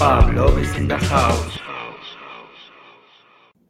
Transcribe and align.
Pablo 0.00 0.58
is 0.58 0.72
house. 1.10 1.60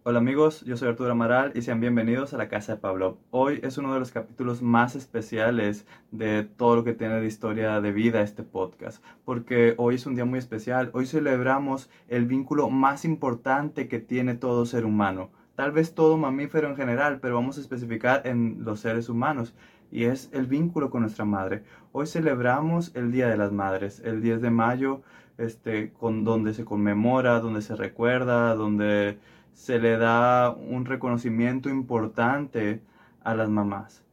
Hola 0.05 0.21
amigos, 0.21 0.65
yo 0.65 0.77
soy 0.77 0.87
Arturo 0.87 1.11
Amaral 1.11 1.51
y 1.57 1.63
sean 1.63 1.81
bienvenidos 1.81 2.33
a 2.33 2.37
la 2.37 2.49
casa 2.49 2.77
de 2.77 2.81
Pablo. 2.81 3.19
Hoy 3.33 3.59
es 3.65 3.79
uno 3.79 3.93
de 3.93 3.99
los 3.99 4.13
capítulos 4.13 4.63
más 4.63 4.95
especiales 4.95 5.89
de 6.13 6.45
todo 6.45 6.77
lo 6.77 6.85
que 6.85 6.95
tiene 6.95 7.21
de 7.21 7.27
historia 7.27 7.81
de 7.81 7.91
vida 7.91 8.21
este 8.21 8.45
podcast, 8.45 9.03
porque 9.25 9.75
hoy 9.77 9.97
es 9.97 10.07
un 10.07 10.15
día 10.15 10.25
muy 10.25 10.39
especial. 10.39 10.93
Hoy 10.95 11.07
celebramos 11.07 11.91
el 12.07 12.27
vínculo 12.27 12.71
más 12.71 13.05
importante 13.05 13.89
que 13.89 13.99
tiene 13.99 14.37
todo 14.37 14.67
ser 14.67 14.85
humano, 14.85 15.31
tal 15.57 15.73
vez 15.73 15.97
todo 15.97 16.17
mamífero 16.17 16.69
en 16.69 16.77
general, 16.77 17.19
pero 17.21 17.35
vamos 17.35 17.59
a 17.59 17.61
especificar 17.61 18.25
en 18.25 18.59
los 18.65 18.79
seres 18.79 19.09
humanos 19.09 19.53
y 19.91 20.05
es 20.05 20.31
el 20.33 20.47
vínculo 20.47 20.91
con 20.91 21.03
nuestra 21.03 21.25
madre. 21.25 21.65
Hoy 21.93 22.07
celebramos 22.07 22.95
el 22.95 23.11
Día 23.11 23.29
de 23.29 23.37
las 23.37 23.51
Madres, 23.51 24.01
el 24.05 24.23
10 24.23 24.41
de 24.41 24.51
mayo, 24.51 25.03
este, 25.41 25.93
con, 25.93 26.25
donde 26.25 26.55
se 26.55 26.65
conmemora, 26.65 27.41
donde 27.41 27.63
se 27.63 27.75
recuerda, 27.77 28.55
donde 28.55 29.19
se 29.53 29.79
le 29.79 29.97
da 29.97 30.51
un 30.51 30.85
reconocimiento 30.85 31.69
importante 31.69 32.83
a 33.25 33.35
las 33.35 33.49
mamás. 33.49 34.05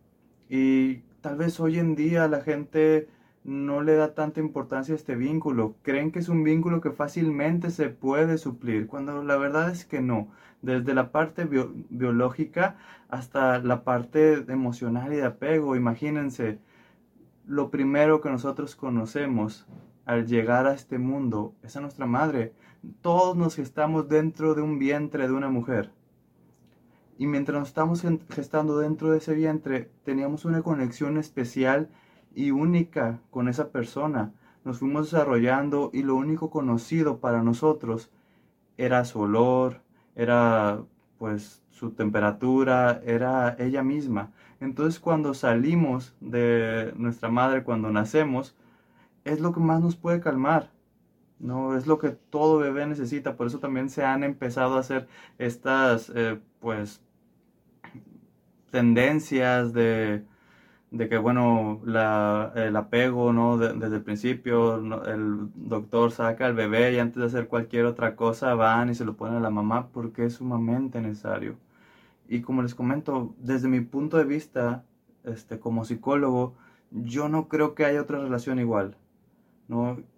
Y 0.49 0.97
tal 1.21 1.37
vez 1.37 1.59
hoy 1.59 1.79
en 1.79 1.95
día 1.95 2.27
la 2.27 2.41
gente 2.41 3.09
no 3.43 3.81
le 3.81 3.95
da 3.95 4.13
tanta 4.13 4.39
importancia 4.39 4.93
a 4.93 4.97
este 4.97 5.15
vínculo. 5.15 5.75
Creen 5.81 6.11
que 6.11 6.19
es 6.19 6.29
un 6.29 6.43
vínculo 6.43 6.81
que 6.81 6.91
fácilmente 6.91 7.69
se 7.71 7.89
puede 7.89 8.37
suplir, 8.37 8.87
cuando 8.87 9.23
la 9.23 9.37
verdad 9.37 9.69
es 9.69 9.85
que 9.85 10.01
no. 10.01 10.29
Desde 10.61 10.93
la 10.93 11.11
parte 11.11 11.45
biológica 11.45 12.77
hasta 13.09 13.59
la 13.59 13.83
parte 13.83 14.45
emocional 14.51 15.13
y 15.13 15.17
de 15.17 15.25
apego, 15.25 15.75
imagínense, 15.75 16.59
lo 17.45 17.69
primero 17.69 18.21
que 18.21 18.29
nosotros 18.29 18.75
conocemos 18.75 19.65
al 20.07 20.25
llegar 20.25 20.65
a 20.67 20.73
este 20.73 20.97
mundo 20.97 21.53
es 21.61 21.75
a 21.75 21.81
nuestra 21.81 22.05
madre. 22.05 22.53
Todos 23.01 23.35
nos 23.35 23.55
gestamos 23.55 24.07
dentro 24.07 24.55
de 24.55 24.61
un 24.61 24.79
vientre 24.79 25.27
de 25.27 25.33
una 25.33 25.49
mujer. 25.49 25.91
Y 27.17 27.27
mientras 27.27 27.59
nos 27.59 27.67
estamos 27.67 28.03
gestando 28.29 28.79
dentro 28.79 29.11
de 29.11 29.17
ese 29.17 29.33
vientre, 29.33 29.91
teníamos 30.05 30.45
una 30.45 30.61
conexión 30.61 31.17
especial 31.17 31.89
y 32.33 32.51
única 32.51 33.19
con 33.31 33.49
esa 33.49 33.69
persona. 33.69 34.31
Nos 34.63 34.79
fuimos 34.79 35.11
desarrollando 35.11 35.89
y 35.93 36.03
lo 36.03 36.15
único 36.15 36.49
conocido 36.49 37.19
para 37.19 37.43
nosotros 37.43 38.09
era 38.77 39.03
su 39.03 39.19
olor, 39.19 39.81
era 40.15 40.83
pues 41.17 41.61
su 41.69 41.91
temperatura, 41.91 43.01
era 43.05 43.57
ella 43.59 43.83
misma. 43.83 44.31
Entonces 44.61 45.01
cuando 45.01 45.33
salimos 45.33 46.15
de 46.21 46.93
nuestra 46.95 47.29
madre, 47.29 47.63
cuando 47.63 47.91
nacemos, 47.91 48.55
es 49.27 49.39
lo 49.39 49.53
que 49.53 49.59
más 49.59 49.81
nos 49.81 49.95
puede 49.95 50.19
calmar. 50.21 50.71
No 51.39 51.77
es 51.77 51.87
lo 51.87 51.99
que 51.99 52.09
todo 52.09 52.57
bebé 52.59 52.87
necesita, 52.87 53.37
por 53.37 53.47
eso 53.47 53.59
también 53.59 53.89
se 53.89 54.03
han 54.03 54.23
empezado 54.23 54.75
a 54.75 54.79
hacer 54.79 55.07
estas 55.37 56.11
eh, 56.15 56.39
pues 56.59 57.01
tendencias 58.71 59.73
de 59.73 60.25
de 60.91 61.09
que, 61.09 61.17
bueno, 61.17 61.81
la, 61.85 62.53
el 62.55 62.75
apego, 62.75 63.33
¿no? 63.33 63.57
desde 63.57 63.95
el 63.97 64.03
principio, 64.03 64.77
el 65.05 65.49
doctor 65.55 66.11
saca 66.11 66.45
al 66.45 66.53
bebé 66.53 66.93
y 66.93 66.99
antes 66.99 67.17
de 67.19 67.25
hacer 67.25 67.47
cualquier 67.47 67.85
otra 67.85 68.15
cosa 68.15 68.53
van 68.53 68.89
y 68.89 68.95
se 68.95 69.05
lo 69.05 69.17
ponen 69.17 69.37
a 69.37 69.41
la 69.41 69.49
mamá 69.49 69.89
porque 69.89 70.25
es 70.25 70.35
sumamente 70.35 71.01
necesario. 71.01 71.57
Y 72.29 72.41
como 72.41 72.61
les 72.61 72.75
comento, 72.75 73.35
desde 73.39 73.67
mi 73.67 73.81
punto 73.81 74.17
de 74.17 74.25
vista, 74.25 74.83
este, 75.23 75.59
como 75.59 75.85
psicólogo, 75.85 76.55
yo 76.91 77.29
no 77.29 77.47
creo 77.49 77.75
que 77.75 77.85
haya 77.85 78.01
otra 78.01 78.19
relación 78.19 78.59
igual, 78.59 78.95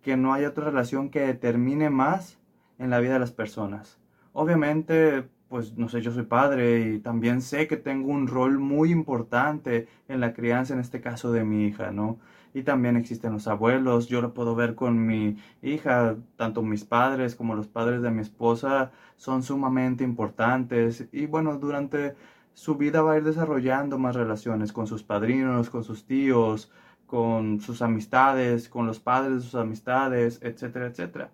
Que 0.02 0.18
no 0.18 0.34
haya 0.34 0.50
otra 0.50 0.66
relación 0.66 1.10
que 1.10 1.22
determine 1.22 1.90
más 1.90 2.38
en 2.78 2.90
la 2.90 3.00
vida 3.00 3.14
de 3.14 3.20
las 3.20 3.32
personas. 3.32 4.00
Obviamente, 4.34 5.28
pues 5.50 5.76
no 5.78 5.90
sé, 5.90 6.02
yo 6.02 6.12
soy 6.12 6.24
padre 6.24 6.82
y 6.82 7.00
también 7.00 7.42
sé 7.42 7.68
que 7.68 7.78
tengo 7.78 8.12
un 8.12 8.28
rol 8.28 8.60
muy 8.60 8.92
importante 8.92 9.88
en 10.08 10.20
la 10.20 10.34
crianza, 10.34 10.74
en 10.74 10.80
este 10.80 11.02
caso 11.02 11.32
de 11.32 11.44
mi 11.44 11.66
hija, 11.66 11.92
¿no? 11.92 12.20
Y 12.54 12.64
también 12.64 12.96
existen 12.96 13.34
los 13.34 13.48
abuelos, 13.48 14.08
yo 14.08 14.22
lo 14.22 14.34
puedo 14.34 14.56
ver 14.56 14.76
con 14.76 15.06
mi 15.06 15.38
hija, 15.62 16.16
tanto 16.36 16.62
mis 16.62 16.86
padres 16.86 17.36
como 17.36 17.56
los 17.56 17.68
padres 17.68 18.02
de 18.02 18.12
mi 18.12 18.22
esposa 18.22 18.92
son 19.18 19.44
sumamente 19.44 20.04
importantes 20.04 21.08
y 21.12 21.26
bueno, 21.26 21.58
durante 21.58 22.16
su 22.54 22.76
vida 22.76 23.02
va 23.02 23.14
a 23.14 23.18
ir 23.18 23.24
desarrollando 23.24 23.98
más 23.98 24.16
relaciones 24.16 24.74
con 24.74 24.88
sus 24.88 25.04
padrinos, 25.04 25.70
con 25.70 25.84
sus 25.84 26.06
tíos, 26.06 26.72
con 27.10 27.60
sus 27.62 27.82
amistades, 27.82 28.70
con 28.70 28.86
los 28.88 29.00
padres 29.00 29.34
de 29.36 29.42
sus 29.42 29.56
amistades, 29.56 30.40
etcétera, 30.44 30.88
etcétera. 30.88 31.32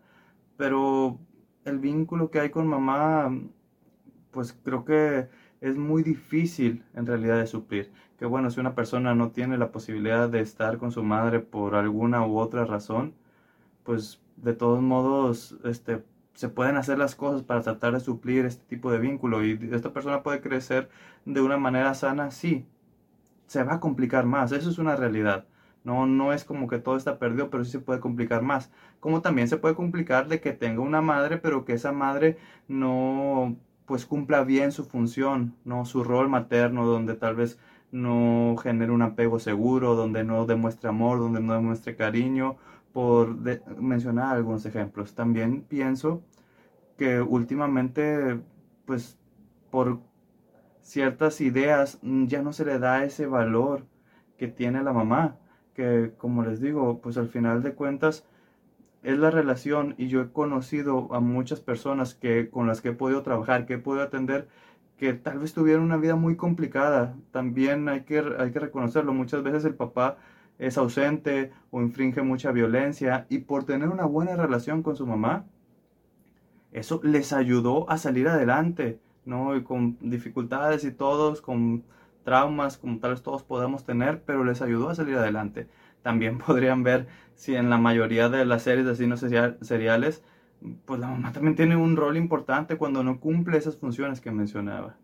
Pero 0.58 1.20
el 1.66 1.80
vínculo 1.80 2.32
que 2.32 2.40
hay 2.40 2.50
con 2.50 2.68
mamá 2.68 3.32
pues 4.36 4.54
creo 4.64 4.86
que 4.86 5.30
es 5.62 5.78
muy 5.78 6.04
difícil 6.04 6.84
en 6.94 7.06
realidad 7.08 7.40
de 7.40 7.48
suplir. 7.48 7.92
Que 8.20 8.26
bueno, 8.26 8.52
si 8.52 8.60
una 8.60 8.76
persona 8.76 9.16
no 9.16 9.32
tiene 9.32 9.58
la 9.58 9.72
posibilidad 9.72 10.30
de 10.30 10.42
estar 10.42 10.78
con 10.78 10.92
su 10.92 11.04
madre 11.04 11.40
por 11.40 11.76
alguna 11.76 12.26
u 12.28 12.38
otra 12.38 12.66
razón, 12.66 13.16
pues 13.84 14.22
de 14.38 14.54
todos 14.54 14.82
modos 14.82 15.58
este, 15.64 16.04
se 16.34 16.50
pueden 16.50 16.78
hacer 16.78 16.98
las 16.98 17.16
cosas 17.16 17.44
para 17.44 17.62
tratar 17.62 17.94
de 17.94 18.02
suplir 18.02 18.46
este 18.46 18.66
tipo 18.66 18.92
de 18.92 19.00
vínculo 19.00 19.46
y 19.46 19.58
esta 19.72 19.94
persona 19.94 20.24
puede 20.24 20.42
crecer 20.42 20.90
de 21.26 21.42
una 21.42 21.58
manera 21.58 21.94
sana, 21.94 22.32
sí, 22.32 22.66
se 23.48 23.64
va 23.64 23.76
a 23.76 23.80
complicar 23.80 24.26
más, 24.26 24.52
eso 24.52 24.70
es 24.70 24.78
una 24.80 24.96
realidad. 24.98 25.46
No, 25.86 26.06
no 26.08 26.34
es 26.34 26.44
como 26.44 26.68
que 26.68 26.80
todo 26.80 26.98
está 26.98 27.20
perdido, 27.20 27.50
pero 27.50 27.64
sí 27.64 27.72
se 27.72 27.80
puede 27.80 28.00
complicar 28.02 28.42
más. 28.42 28.72
Como 29.00 29.22
también 29.22 29.48
se 29.48 29.58
puede 29.58 29.76
complicar 29.76 30.28
de 30.28 30.42
que 30.42 30.52
tenga 30.54 30.82
una 30.82 31.02
madre, 31.02 31.38
pero 31.38 31.64
que 31.66 31.74
esa 31.74 31.92
madre 31.94 32.38
no 32.68 33.56
pues 33.86 34.06
cumpla 34.06 34.44
bien 34.44 34.72
su 34.72 34.84
función, 34.86 35.56
¿no? 35.64 35.86
Su 35.86 36.04
rol 36.04 36.28
materno, 36.30 36.86
donde 36.86 37.16
tal 37.16 37.36
vez 37.36 37.60
no 37.92 38.56
genere 38.58 38.92
un 38.92 39.04
apego 39.04 39.40
seguro, 39.40 39.96
donde 39.96 40.24
no 40.24 40.46
demuestre 40.46 40.90
amor, 40.90 41.20
donde 41.20 41.40
no 41.40 41.54
demuestre 41.54 41.96
cariño, 41.96 42.58
por 42.94 43.38
mencionar 43.80 44.36
algunos 44.36 44.66
ejemplos. 44.66 45.16
También 45.16 45.62
pienso 45.62 46.24
que 46.98 47.22
últimamente, 47.22 48.40
pues 48.86 49.20
por 49.70 50.00
ciertas 50.82 51.42
ideas 51.42 52.00
ya 52.02 52.42
no 52.42 52.54
se 52.54 52.66
le 52.66 52.80
da 52.80 53.04
ese 53.04 53.26
valor 53.28 53.86
que 54.38 54.48
tiene 54.48 54.84
la 54.84 54.94
mamá, 54.94 55.38
que 55.76 56.14
como 56.18 56.44
les 56.44 56.62
digo, 56.62 57.00
pues 57.02 57.18
al 57.18 57.30
final 57.30 57.62
de 57.64 57.74
cuentas 57.74 58.26
es 59.04 59.20
la 59.20 59.30
relación 59.30 59.94
y 59.98 60.08
yo 60.08 60.22
he 60.22 60.32
conocido 60.32 61.14
a 61.14 61.20
muchas 61.20 61.60
personas 61.62 62.16
que 62.16 62.50
con 62.50 62.68
las 62.68 62.82
que 62.82 62.90
he 62.90 62.94
podido 62.94 63.22
trabajar, 63.22 63.66
que 63.68 63.76
he 63.76 63.78
podido 63.78 64.04
atender, 64.04 64.48
que 64.98 65.14
tal 65.14 65.40
vez 65.40 65.54
tuvieron 65.54 65.84
una 65.84 65.98
vida 65.98 66.16
muy 66.16 66.36
complicada. 66.36 67.16
También 67.32 67.88
hay 67.90 68.02
que, 68.02 68.24
hay 68.40 68.52
que 68.52 68.60
reconocerlo. 68.60 69.14
Muchas 69.14 69.44
veces 69.44 69.66
el 69.66 69.76
papá 69.76 70.18
es 70.58 70.78
ausente 70.78 71.52
o 71.72 71.82
infringe 71.82 72.22
mucha 72.22 72.52
violencia 72.52 73.28
y 73.30 73.40
por 73.40 73.66
tener 73.66 73.90
una 73.90 74.06
buena 74.06 74.36
relación 74.36 74.84
con 74.84 74.96
su 74.96 75.06
mamá, 75.06 75.46
eso 76.72 77.00
les 77.04 77.34
ayudó 77.34 77.90
a 77.90 77.98
salir 77.98 78.28
adelante, 78.28 79.00
¿no? 79.26 79.56
Y 79.56 79.64
con 79.64 79.98
dificultades 80.02 80.84
y 80.84 80.92
todos, 80.92 81.42
con 81.42 81.84
traumas 82.26 82.78
como 82.78 83.00
tal 83.00 83.22
todos 83.22 83.44
podemos 83.44 83.86
tener, 83.86 84.22
pero 84.24 84.44
les 84.44 84.62
ayudó 84.62 84.90
a 84.90 84.96
salir 84.96 85.16
adelante 85.16 85.70
también 86.06 86.38
podrían 86.46 86.84
ver 86.84 87.08
si 87.34 87.56
en 87.56 87.72
la 87.72 87.80
mayoría 87.80 88.30
de 88.30 88.46
las 88.46 88.62
series 88.62 88.86
de 88.86 88.92
asesinos 88.92 89.26
seriales, 89.62 90.24
pues 90.86 91.00
la 91.00 91.08
mamá 91.08 91.32
también 91.32 91.56
tiene 91.56 91.76
un 91.76 91.98
rol 91.98 92.16
importante 92.16 92.78
cuando 92.78 93.04
no 93.04 93.20
cumple 93.20 93.58
esas 93.58 93.76
funciones 93.76 94.22
que 94.22 94.32
mencionaba. 94.32 94.98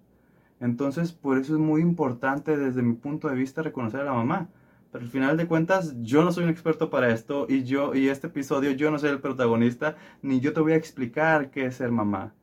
Entonces, 0.59 1.11
por 1.11 1.39
eso 1.39 1.53
es 1.53 1.59
muy 1.59 1.81
importante 1.81 2.55
desde 2.55 2.83
mi 2.83 2.93
punto 2.93 3.27
de 3.27 3.35
vista 3.35 3.63
reconocer 3.63 4.01
a 4.01 4.05
la 4.05 4.13
mamá. 4.13 4.49
Pero 4.91 5.03
al 5.03 5.09
final 5.09 5.37
de 5.37 5.47
cuentas, 5.47 5.95
yo 6.01 6.23
no 6.23 6.31
soy 6.31 6.43
un 6.43 6.51
experto 6.51 6.91
para 6.91 7.09
esto 7.09 7.47
y 7.49 7.63
yo 7.63 7.95
y 7.95 8.09
este 8.09 8.27
episodio 8.27 8.71
yo 8.71 8.91
no 8.91 8.99
soy 8.99 9.09
el 9.09 9.21
protagonista, 9.21 9.95
ni 10.21 10.39
yo 10.39 10.53
te 10.53 10.59
voy 10.59 10.73
a 10.73 10.75
explicar 10.75 11.49
qué 11.49 11.65
es 11.65 11.75
ser 11.77 11.91
mamá. 11.91 12.33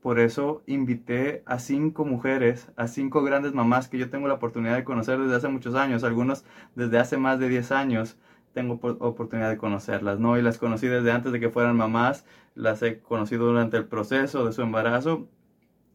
Por 0.00 0.18
eso 0.18 0.62
invité 0.66 1.42
a 1.46 1.58
cinco 1.58 2.04
mujeres, 2.04 2.70
a 2.76 2.88
cinco 2.88 3.22
grandes 3.22 3.52
mamás 3.52 3.88
que 3.88 3.98
yo 3.98 4.08
tengo 4.08 4.28
la 4.28 4.34
oportunidad 4.34 4.76
de 4.76 4.84
conocer 4.84 5.18
desde 5.18 5.36
hace 5.36 5.48
muchos 5.48 5.74
años, 5.74 6.04
algunos 6.04 6.44
desde 6.74 6.98
hace 6.98 7.18
más 7.18 7.38
de 7.38 7.48
10 7.48 7.72
años 7.72 8.16
tengo 8.52 8.74
oportunidad 9.00 9.50
de 9.50 9.58
conocerlas, 9.58 10.18
¿no? 10.18 10.36
Y 10.38 10.42
las 10.42 10.58
conocí 10.58 10.88
desde 10.88 11.12
antes 11.12 11.32
de 11.32 11.40
que 11.40 11.50
fueran 11.50 11.76
mamás, 11.76 12.24
las 12.54 12.82
he 12.82 12.98
conocido 13.00 13.46
durante 13.46 13.76
el 13.76 13.86
proceso 13.86 14.44
de 14.44 14.52
su 14.52 14.62
embarazo 14.62 15.28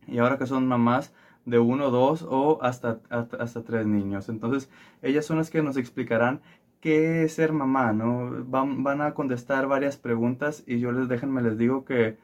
y 0.07 0.19
ahora 0.19 0.37
que 0.37 0.45
son 0.45 0.67
mamás 0.67 1.13
de 1.45 1.59
uno, 1.59 1.91
dos 1.91 2.25
o 2.27 2.59
hasta, 2.61 2.99
hasta, 3.09 3.63
tres 3.63 3.85
niños. 3.85 4.29
Entonces, 4.29 4.69
ellas 5.01 5.25
son 5.25 5.37
las 5.37 5.49
que 5.49 5.61
nos 5.61 5.77
explicarán 5.77 6.41
qué 6.79 7.23
es 7.23 7.33
ser 7.33 7.51
mamá, 7.53 7.93
¿no? 7.93 8.45
Van, 8.45 8.83
van 8.83 9.01
a 9.01 9.13
contestar 9.13 9.67
varias 9.67 9.97
preguntas 9.97 10.63
y 10.67 10.79
yo 10.79 10.91
les 10.91 11.07
déjenme 11.07 11.41
les 11.41 11.57
digo 11.57 11.85
que 11.85 12.17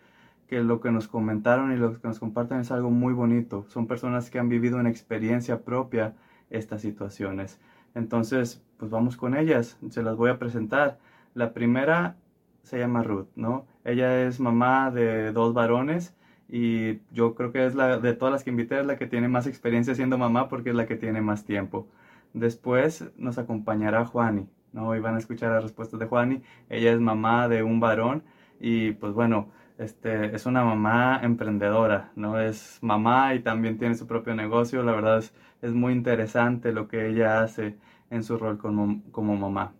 lo 0.59 0.81
que 0.81 0.91
nos 0.91 1.07
comentaron 1.07 1.71
y 1.71 1.77
lo 1.77 1.99
que 1.99 2.07
nos 2.07 2.19
comparten 2.19 2.59
es 2.59 2.71
algo 2.71 2.89
muy 2.89 3.13
bonito. 3.13 3.65
Son 3.69 3.87
personas 3.87 4.29
que 4.29 4.39
han 4.39 4.49
vivido 4.49 4.79
en 4.79 4.87
experiencia 4.87 5.61
propia 5.61 6.13
estas 6.49 6.81
situaciones. 6.81 7.59
Entonces, 7.95 8.61
pues 8.77 8.91
vamos 8.91 9.17
con 9.17 9.35
ellas. 9.35 9.77
Se 9.89 10.03
las 10.03 10.15
voy 10.15 10.29
a 10.29 10.39
presentar. 10.39 10.99
La 11.33 11.53
primera 11.53 12.17
se 12.63 12.79
llama 12.79 13.03
Ruth, 13.03 13.27
¿no? 13.35 13.65
Ella 13.83 14.27
es 14.27 14.39
mamá 14.39 14.91
de 14.91 15.31
dos 15.31 15.53
varones 15.53 16.15
y 16.49 16.99
yo 17.11 17.33
creo 17.35 17.51
que 17.51 17.65
es 17.65 17.75
la 17.75 17.97
de 17.97 18.13
todas 18.13 18.31
las 18.31 18.43
que 18.43 18.49
invité 18.49 18.79
es 18.79 18.85
la 18.85 18.97
que 18.97 19.07
tiene 19.07 19.27
más 19.29 19.47
experiencia 19.47 19.95
siendo 19.95 20.17
mamá 20.17 20.49
porque 20.49 20.69
es 20.71 20.75
la 20.75 20.85
que 20.85 20.97
tiene 20.97 21.21
más 21.21 21.45
tiempo. 21.45 21.87
Después 22.33 23.09
nos 23.17 23.37
acompañará 23.37 24.05
Juani, 24.05 24.47
¿no? 24.73 24.89
Hoy 24.89 24.99
van 24.99 25.15
a 25.15 25.19
escuchar 25.19 25.51
las 25.51 25.63
respuestas 25.63 25.99
de 25.99 26.05
Juani. 26.07 26.41
Ella 26.69 26.91
es 26.93 26.99
mamá 26.99 27.47
de 27.47 27.63
un 27.63 27.79
varón 27.79 28.23
y 28.59 28.91
pues 28.93 29.13
bueno, 29.13 29.49
este, 29.81 30.35
es 30.35 30.45
una 30.45 30.63
mamá 30.63 31.19
emprendedora, 31.23 32.11
¿no? 32.15 32.39
Es 32.39 32.79
mamá 32.81 33.33
y 33.35 33.41
también 33.41 33.77
tiene 33.77 33.95
su 33.95 34.07
propio 34.07 34.35
negocio. 34.35 34.83
La 34.83 34.93
verdad 34.93 35.17
es, 35.19 35.33
es 35.61 35.73
muy 35.73 35.93
interesante 35.93 36.71
lo 36.71 36.87
que 36.87 37.07
ella 37.09 37.41
hace 37.41 37.77
en 38.09 38.23
su 38.23 38.37
rol 38.37 38.57
como, 38.59 39.01
como 39.11 39.35
mamá. 39.35 39.73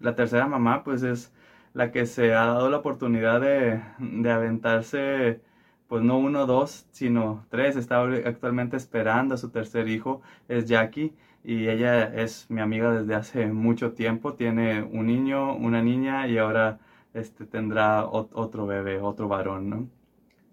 La 0.00 0.14
tercera 0.14 0.46
mamá, 0.46 0.84
pues 0.84 1.02
es 1.02 1.34
la 1.74 1.90
que 1.92 2.06
se 2.06 2.34
ha 2.34 2.46
dado 2.46 2.70
la 2.70 2.78
oportunidad 2.78 3.40
de, 3.40 3.82
de 3.98 4.30
aventarse, 4.30 5.40
pues 5.88 6.02
no 6.02 6.18
uno, 6.18 6.46
dos, 6.46 6.86
sino 6.92 7.46
tres. 7.50 7.76
Está 7.76 8.02
actualmente 8.02 8.76
esperando 8.76 9.34
a 9.34 9.38
su 9.38 9.50
tercer 9.50 9.88
hijo, 9.88 10.22
es 10.48 10.66
Jackie, 10.66 11.14
y 11.44 11.68
ella 11.68 12.04
es 12.04 12.46
mi 12.50 12.60
amiga 12.60 12.92
desde 12.92 13.14
hace 13.14 13.46
mucho 13.46 13.92
tiempo. 13.92 14.34
Tiene 14.34 14.82
un 14.82 15.06
niño, 15.06 15.54
una 15.56 15.82
niña 15.82 16.26
y 16.28 16.38
ahora 16.38 16.78
este, 17.14 17.46
tendrá 17.46 18.06
otro 18.06 18.66
bebé, 18.66 19.00
otro 19.00 19.28
varón. 19.28 19.90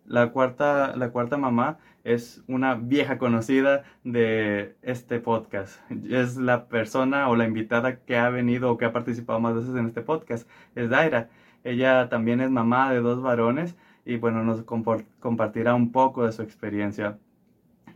La 0.06 0.32
cuarta, 0.32 0.96
la 0.96 1.10
cuarta 1.12 1.38
mamá 1.38 1.80
es 2.04 2.44
una 2.48 2.76
vieja 2.76 3.18
conocida 3.18 3.84
de 4.04 4.76
este 4.82 5.20
podcast. 5.20 5.80
Es 6.10 6.38
la 6.38 6.68
persona 6.68 7.30
o 7.30 7.36
la 7.36 7.46
invitada 7.46 7.98
que 8.00 8.18
ha 8.18 8.30
venido 8.30 8.72
o 8.72 8.78
que 8.78 8.86
ha 8.86 8.94
participado 8.94 9.40
más 9.40 9.56
veces 9.56 9.76
en 9.76 9.88
este 9.88 10.02
podcast. 10.02 10.50
Es 10.76 10.90
Daira. 10.90 11.30
Ella 11.64 12.08
también 12.10 12.40
es 12.40 12.50
mamá 12.50 12.94
de 12.94 13.02
dos 13.02 13.22
varones 13.22 13.76
y 14.06 14.16
bueno, 14.18 14.44
nos 14.44 14.64
compartirá 14.64 15.76
un 15.76 15.92
poco 15.92 16.26
de 16.26 16.32
su 16.32 16.42
experiencia. 16.42 17.20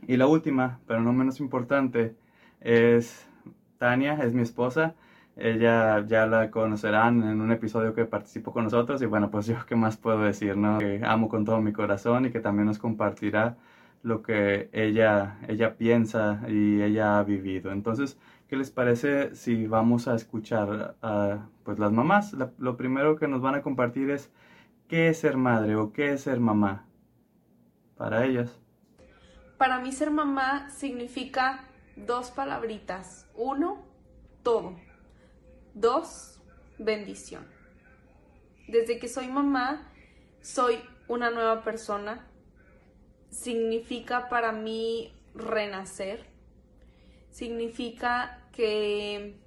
Y 0.06 0.18
la 0.18 0.26
última, 0.26 0.80
pero 0.86 1.00
no 1.00 1.12
menos 1.12 1.40
importante, 1.40 2.14
es 2.60 3.26
Tania, 3.78 4.14
es 4.22 4.34
mi 4.34 4.42
esposa. 4.42 4.94
Ella 5.36 6.04
ya 6.06 6.26
la 6.26 6.50
conocerán 6.50 7.22
en 7.22 7.40
un 7.40 7.52
episodio 7.52 7.94
que 7.94 8.04
participó 8.04 8.52
con 8.52 8.64
nosotros 8.64 9.00
y 9.02 9.06
bueno, 9.06 9.30
pues 9.30 9.46
yo 9.46 9.56
qué 9.66 9.76
más 9.76 9.96
puedo 9.96 10.20
decir, 10.20 10.56
¿no? 10.56 10.78
Que 10.78 11.00
amo 11.04 11.28
con 11.28 11.44
todo 11.44 11.60
mi 11.60 11.72
corazón 11.72 12.26
y 12.26 12.30
que 12.30 12.40
también 12.40 12.66
nos 12.66 12.78
compartirá 12.78 13.56
lo 14.02 14.22
que 14.22 14.68
ella, 14.72 15.38
ella 15.48 15.76
piensa 15.76 16.42
y 16.48 16.82
ella 16.82 17.18
ha 17.18 17.22
vivido. 17.22 17.72
Entonces, 17.72 18.18
¿qué 18.48 18.56
les 18.56 18.70
parece 18.70 19.34
si 19.34 19.66
vamos 19.66 20.08
a 20.08 20.14
escuchar 20.14 20.96
a 21.02 21.46
pues 21.64 21.78
las 21.78 21.92
mamás? 21.92 22.34
lo 22.58 22.76
primero 22.76 23.16
que 23.16 23.28
nos 23.28 23.40
van 23.40 23.54
a 23.54 23.62
compartir 23.62 24.10
es 24.10 24.30
qué 24.88 25.08
es 25.08 25.20
ser 25.20 25.36
madre 25.36 25.76
o 25.76 25.92
qué 25.92 26.12
es 26.12 26.22
ser 26.22 26.40
mamá 26.40 26.84
para 27.96 28.24
ellas. 28.26 28.58
Para 29.56 29.78
mí 29.78 29.92
ser 29.92 30.10
mamá 30.10 30.68
significa 30.70 31.64
dos 31.94 32.32
palabritas. 32.32 33.30
Uno, 33.36 33.78
todo. 34.42 34.74
Dos, 35.74 36.38
bendición. 36.78 37.46
Desde 38.68 38.98
que 38.98 39.08
soy 39.08 39.28
mamá, 39.28 39.90
soy 40.42 40.78
una 41.08 41.30
nueva 41.30 41.64
persona. 41.64 42.28
Significa 43.30 44.28
para 44.28 44.52
mí 44.52 45.14
renacer. 45.34 46.26
Significa 47.30 48.46
que 48.52 49.40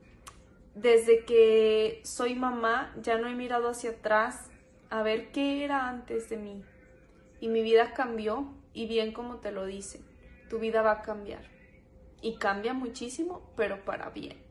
desde 0.74 1.26
que 1.26 2.02
soy 2.04 2.34
mamá 2.34 2.96
ya 3.00 3.20
no 3.20 3.28
he 3.28 3.36
mirado 3.36 3.70
hacia 3.70 3.92
atrás 3.92 4.50
a 4.90 5.04
ver 5.04 5.32
qué 5.32 5.64
era 5.64 5.88
antes 5.88 6.28
de 6.30 6.38
mí. 6.38 6.64
Y 7.40 7.50
mi 7.50 7.62
vida 7.62 7.94
cambió 7.94 8.52
y 8.74 8.88
bien 8.88 9.14
como 9.14 9.38
te 9.42 9.52
lo 9.52 9.68
dice, 9.68 10.02
tu 10.50 10.58
vida 10.58 10.82
va 10.82 10.92
a 10.92 11.02
cambiar. 11.04 11.52
Y 12.20 12.38
cambia 12.38 12.74
muchísimo, 12.74 13.54
pero 13.56 13.86
para 13.86 14.10
bien 14.10 14.45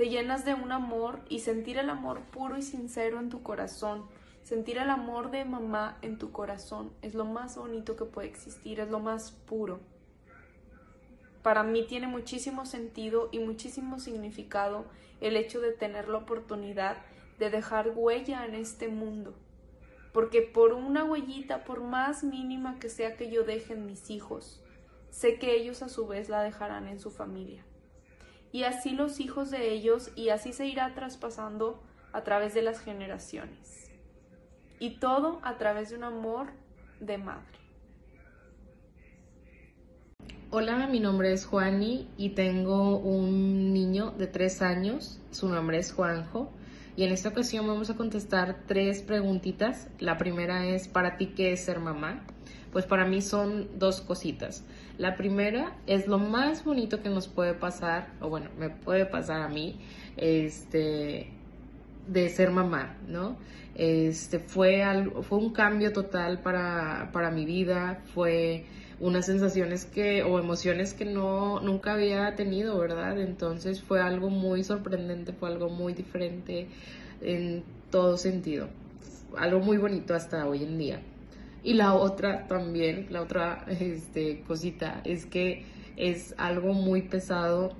te 0.00 0.08
llenas 0.08 0.46
de 0.46 0.54
un 0.54 0.72
amor 0.72 1.20
y 1.28 1.40
sentir 1.40 1.76
el 1.76 1.90
amor 1.90 2.22
puro 2.30 2.56
y 2.56 2.62
sincero 2.62 3.20
en 3.20 3.28
tu 3.28 3.42
corazón, 3.42 4.06
sentir 4.42 4.78
el 4.78 4.88
amor 4.88 5.30
de 5.30 5.44
mamá 5.44 5.98
en 6.00 6.16
tu 6.16 6.32
corazón 6.32 6.90
es 7.02 7.14
lo 7.14 7.26
más 7.26 7.58
bonito 7.58 7.96
que 7.96 8.06
puede 8.06 8.28
existir, 8.28 8.80
es 8.80 8.88
lo 8.88 9.00
más 9.00 9.30
puro. 9.30 9.78
Para 11.42 11.64
mí 11.64 11.84
tiene 11.86 12.06
muchísimo 12.06 12.64
sentido 12.64 13.28
y 13.30 13.40
muchísimo 13.40 13.98
significado 13.98 14.86
el 15.20 15.36
hecho 15.36 15.60
de 15.60 15.72
tener 15.72 16.08
la 16.08 16.16
oportunidad 16.16 16.96
de 17.38 17.50
dejar 17.50 17.92
huella 17.94 18.46
en 18.46 18.54
este 18.54 18.88
mundo. 18.88 19.34
Porque 20.14 20.40
por 20.40 20.72
una 20.72 21.04
huellita, 21.04 21.64
por 21.64 21.82
más 21.82 22.24
mínima 22.24 22.78
que 22.78 22.88
sea 22.88 23.18
que 23.18 23.30
yo 23.30 23.42
deje 23.42 23.74
en 23.74 23.84
mis 23.84 24.08
hijos, 24.08 24.64
sé 25.10 25.38
que 25.38 25.56
ellos 25.56 25.82
a 25.82 25.90
su 25.90 26.06
vez 26.06 26.30
la 26.30 26.40
dejarán 26.40 26.88
en 26.88 27.00
su 27.00 27.10
familia 27.10 27.66
y 28.52 28.64
así 28.64 28.90
los 28.90 29.20
hijos 29.20 29.50
de 29.50 29.72
ellos, 29.72 30.10
y 30.16 30.30
así 30.30 30.52
se 30.52 30.66
irá 30.66 30.94
traspasando 30.94 31.82
a 32.12 32.22
través 32.22 32.54
de 32.54 32.62
las 32.62 32.80
generaciones. 32.80 33.90
Y 34.78 34.98
todo 34.98 35.40
a 35.42 35.58
través 35.58 35.90
de 35.90 35.96
un 35.96 36.04
amor 36.04 36.48
de 37.00 37.18
madre. 37.18 37.60
Hola, 40.52 40.88
mi 40.88 40.98
nombre 40.98 41.32
es 41.32 41.46
Juani 41.46 42.08
y 42.16 42.30
tengo 42.30 42.98
un 42.98 43.72
niño 43.72 44.10
de 44.10 44.26
tres 44.26 44.62
años. 44.62 45.20
Su 45.30 45.48
nombre 45.48 45.78
es 45.78 45.92
Juanjo. 45.92 46.50
Y 46.96 47.04
en 47.04 47.12
esta 47.12 47.28
ocasión 47.28 47.68
vamos 47.68 47.88
a 47.88 47.96
contestar 47.96 48.64
tres 48.66 49.00
preguntitas. 49.02 49.86
La 50.00 50.18
primera 50.18 50.66
es, 50.66 50.88
¿para 50.88 51.16
ti 51.16 51.28
qué 51.36 51.52
es 51.52 51.64
ser 51.64 51.78
mamá? 51.78 52.26
Pues 52.72 52.84
para 52.84 53.06
mí 53.06 53.22
son 53.22 53.78
dos 53.78 54.00
cositas. 54.00 54.64
La 55.00 55.16
primera 55.16 55.72
es 55.86 56.06
lo 56.06 56.18
más 56.18 56.62
bonito 56.62 57.02
que 57.02 57.08
nos 57.08 57.26
puede 57.26 57.54
pasar, 57.54 58.10
o 58.20 58.28
bueno, 58.28 58.50
me 58.58 58.68
puede 58.68 59.06
pasar 59.06 59.40
a 59.40 59.48
mí, 59.48 59.80
este, 60.18 61.30
de 62.06 62.28
ser 62.28 62.50
mamá, 62.50 62.98
¿no? 63.08 63.38
Este, 63.74 64.40
fue, 64.40 64.82
algo, 64.82 65.22
fue 65.22 65.38
un 65.38 65.54
cambio 65.54 65.94
total 65.94 66.40
para, 66.40 67.08
para 67.14 67.30
mi 67.30 67.46
vida, 67.46 68.02
fue 68.12 68.66
unas 69.00 69.24
sensaciones 69.24 69.86
que, 69.86 70.22
o 70.22 70.38
emociones 70.38 70.92
que 70.92 71.06
no, 71.06 71.60
nunca 71.60 71.94
había 71.94 72.34
tenido, 72.34 72.78
¿verdad? 72.78 73.18
Entonces 73.18 73.80
fue 73.80 74.02
algo 74.02 74.28
muy 74.28 74.64
sorprendente, 74.64 75.32
fue 75.32 75.48
algo 75.48 75.70
muy 75.70 75.94
diferente 75.94 76.68
en 77.22 77.64
todo 77.90 78.18
sentido, 78.18 78.68
algo 79.38 79.60
muy 79.60 79.78
bonito 79.78 80.12
hasta 80.12 80.46
hoy 80.46 80.62
en 80.62 80.76
día. 80.76 81.00
Y 81.62 81.74
la 81.74 81.94
otra 81.94 82.46
también, 82.46 83.06
la 83.10 83.22
otra 83.22 83.64
este, 83.68 84.40
cosita, 84.42 85.02
es 85.04 85.26
que 85.26 85.64
es 85.96 86.34
algo 86.38 86.72
muy 86.72 87.02
pesado, 87.02 87.72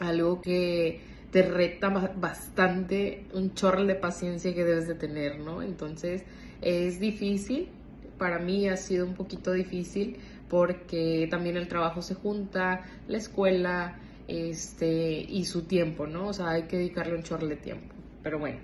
algo 0.00 0.40
que 0.40 1.00
te 1.30 1.42
reta 1.42 1.90
bastante, 1.90 3.26
un 3.34 3.54
chorro 3.54 3.84
de 3.84 3.94
paciencia 3.94 4.54
que 4.54 4.64
debes 4.64 4.88
de 4.88 4.94
tener, 4.94 5.38
¿no? 5.40 5.62
Entonces 5.62 6.24
es 6.62 6.98
difícil, 7.00 7.68
para 8.16 8.38
mí 8.38 8.68
ha 8.68 8.76
sido 8.76 9.06
un 9.06 9.14
poquito 9.14 9.52
difícil 9.52 10.16
porque 10.48 11.28
también 11.30 11.56
el 11.56 11.68
trabajo 11.68 12.00
se 12.00 12.14
junta, 12.14 12.82
la 13.06 13.18
escuela, 13.18 13.98
este, 14.28 15.20
y 15.20 15.44
su 15.44 15.62
tiempo, 15.62 16.06
¿no? 16.06 16.28
O 16.28 16.32
sea, 16.32 16.50
hay 16.50 16.64
que 16.64 16.76
dedicarle 16.76 17.14
un 17.14 17.22
chorro 17.22 17.46
de 17.46 17.56
tiempo. 17.56 17.94
Pero 18.22 18.38
bueno, 18.38 18.58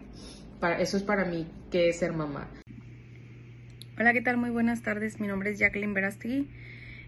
para, 0.61 0.81
eso 0.81 0.97
es 0.97 1.03
para 1.03 1.25
mí 1.25 1.47
que 1.71 1.89
es 1.89 1.99
ser 1.99 2.13
mamá. 2.13 2.49
Hola, 3.97 4.13
¿qué 4.13 4.23
tal? 4.23 4.39
Muy 4.39 4.51
buenas 4.51 4.83
tardes. 4.83 5.21
Mi 5.21 5.29
nombre 5.29 5.51
es 5.51 5.61
Jacqueline 5.61 5.95
Verástegui. 5.95 6.49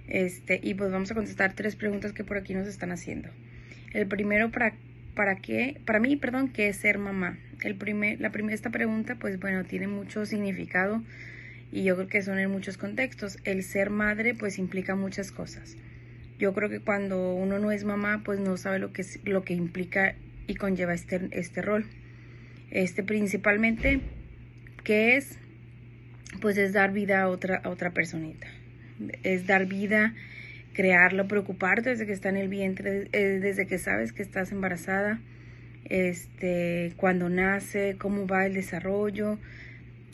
Este, 0.06 0.60
y 0.62 0.74
pues 0.74 0.92
vamos 0.92 1.10
a 1.10 1.16
contestar 1.16 1.52
tres 1.52 1.74
preguntas 1.74 2.12
que 2.12 2.22
por 2.22 2.36
aquí 2.36 2.54
nos 2.54 2.68
están 2.68 2.92
haciendo. 2.92 3.28
El 3.92 4.06
primero, 4.06 4.52
¿para, 4.52 4.72
para 5.16 5.34
qué? 5.34 5.80
Para 5.84 5.98
mí, 5.98 6.14
perdón, 6.14 6.48
¿qué 6.48 6.68
es 6.68 6.76
ser 6.76 6.98
mamá? 6.98 7.38
El 7.64 7.74
primer, 7.74 8.20
la 8.20 8.30
primera, 8.30 8.54
esta 8.54 8.70
pregunta, 8.70 9.16
pues 9.16 9.40
bueno, 9.40 9.64
tiene 9.64 9.88
mucho 9.88 10.26
significado 10.26 11.02
y 11.72 11.82
yo 11.82 11.96
creo 11.96 12.06
que 12.06 12.22
son 12.22 12.38
en 12.38 12.52
muchos 12.52 12.78
contextos. 12.78 13.38
El 13.42 13.64
ser 13.64 13.90
madre, 13.90 14.34
pues 14.34 14.56
implica 14.56 14.94
muchas 14.94 15.32
cosas. 15.32 15.76
Yo 16.38 16.54
creo 16.54 16.68
que 16.68 16.78
cuando 16.78 17.34
uno 17.34 17.58
no 17.58 17.72
es 17.72 17.82
mamá, 17.82 18.22
pues 18.24 18.38
no 18.38 18.56
sabe 18.56 18.78
lo 18.78 18.92
que, 18.92 19.04
lo 19.24 19.42
que 19.42 19.54
implica 19.54 20.14
y 20.46 20.54
conlleva 20.54 20.94
este, 20.94 21.30
este 21.32 21.62
rol. 21.62 21.84
Este 22.70 23.02
principalmente, 23.02 24.02
¿qué 24.84 25.16
es? 25.16 25.40
Pues 26.46 26.58
es 26.58 26.72
dar 26.72 26.92
vida 26.92 27.22
a 27.22 27.28
otra, 27.28 27.60
a 27.64 27.70
otra 27.70 27.90
personita. 27.90 28.46
Es 29.24 29.48
dar 29.48 29.66
vida, 29.66 30.14
crearlo, 30.74 31.26
preocuparte 31.26 31.90
desde 31.90 32.06
que 32.06 32.12
está 32.12 32.28
en 32.28 32.36
el 32.36 32.46
vientre, 32.46 33.08
eh, 33.10 33.40
desde 33.42 33.66
que 33.66 33.78
sabes 33.78 34.12
que 34.12 34.22
estás 34.22 34.52
embarazada, 34.52 35.18
este, 35.86 36.92
cuando 36.98 37.28
nace, 37.28 37.96
cómo 37.98 38.28
va 38.28 38.46
el 38.46 38.54
desarrollo. 38.54 39.40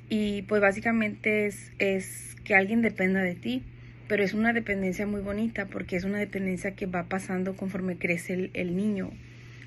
Y 0.08 0.40
pues 0.48 0.62
básicamente 0.62 1.44
es, 1.44 1.70
es 1.78 2.34
que 2.44 2.54
alguien 2.54 2.80
dependa 2.80 3.20
de 3.20 3.34
ti, 3.34 3.62
pero 4.08 4.24
es 4.24 4.32
una 4.32 4.54
dependencia 4.54 5.06
muy 5.06 5.20
bonita 5.20 5.66
porque 5.66 5.96
es 5.96 6.04
una 6.04 6.16
dependencia 6.16 6.70
que 6.70 6.86
va 6.86 7.10
pasando 7.10 7.56
conforme 7.56 7.98
crece 7.98 8.32
el, 8.32 8.50
el 8.54 8.74
niño 8.74 9.10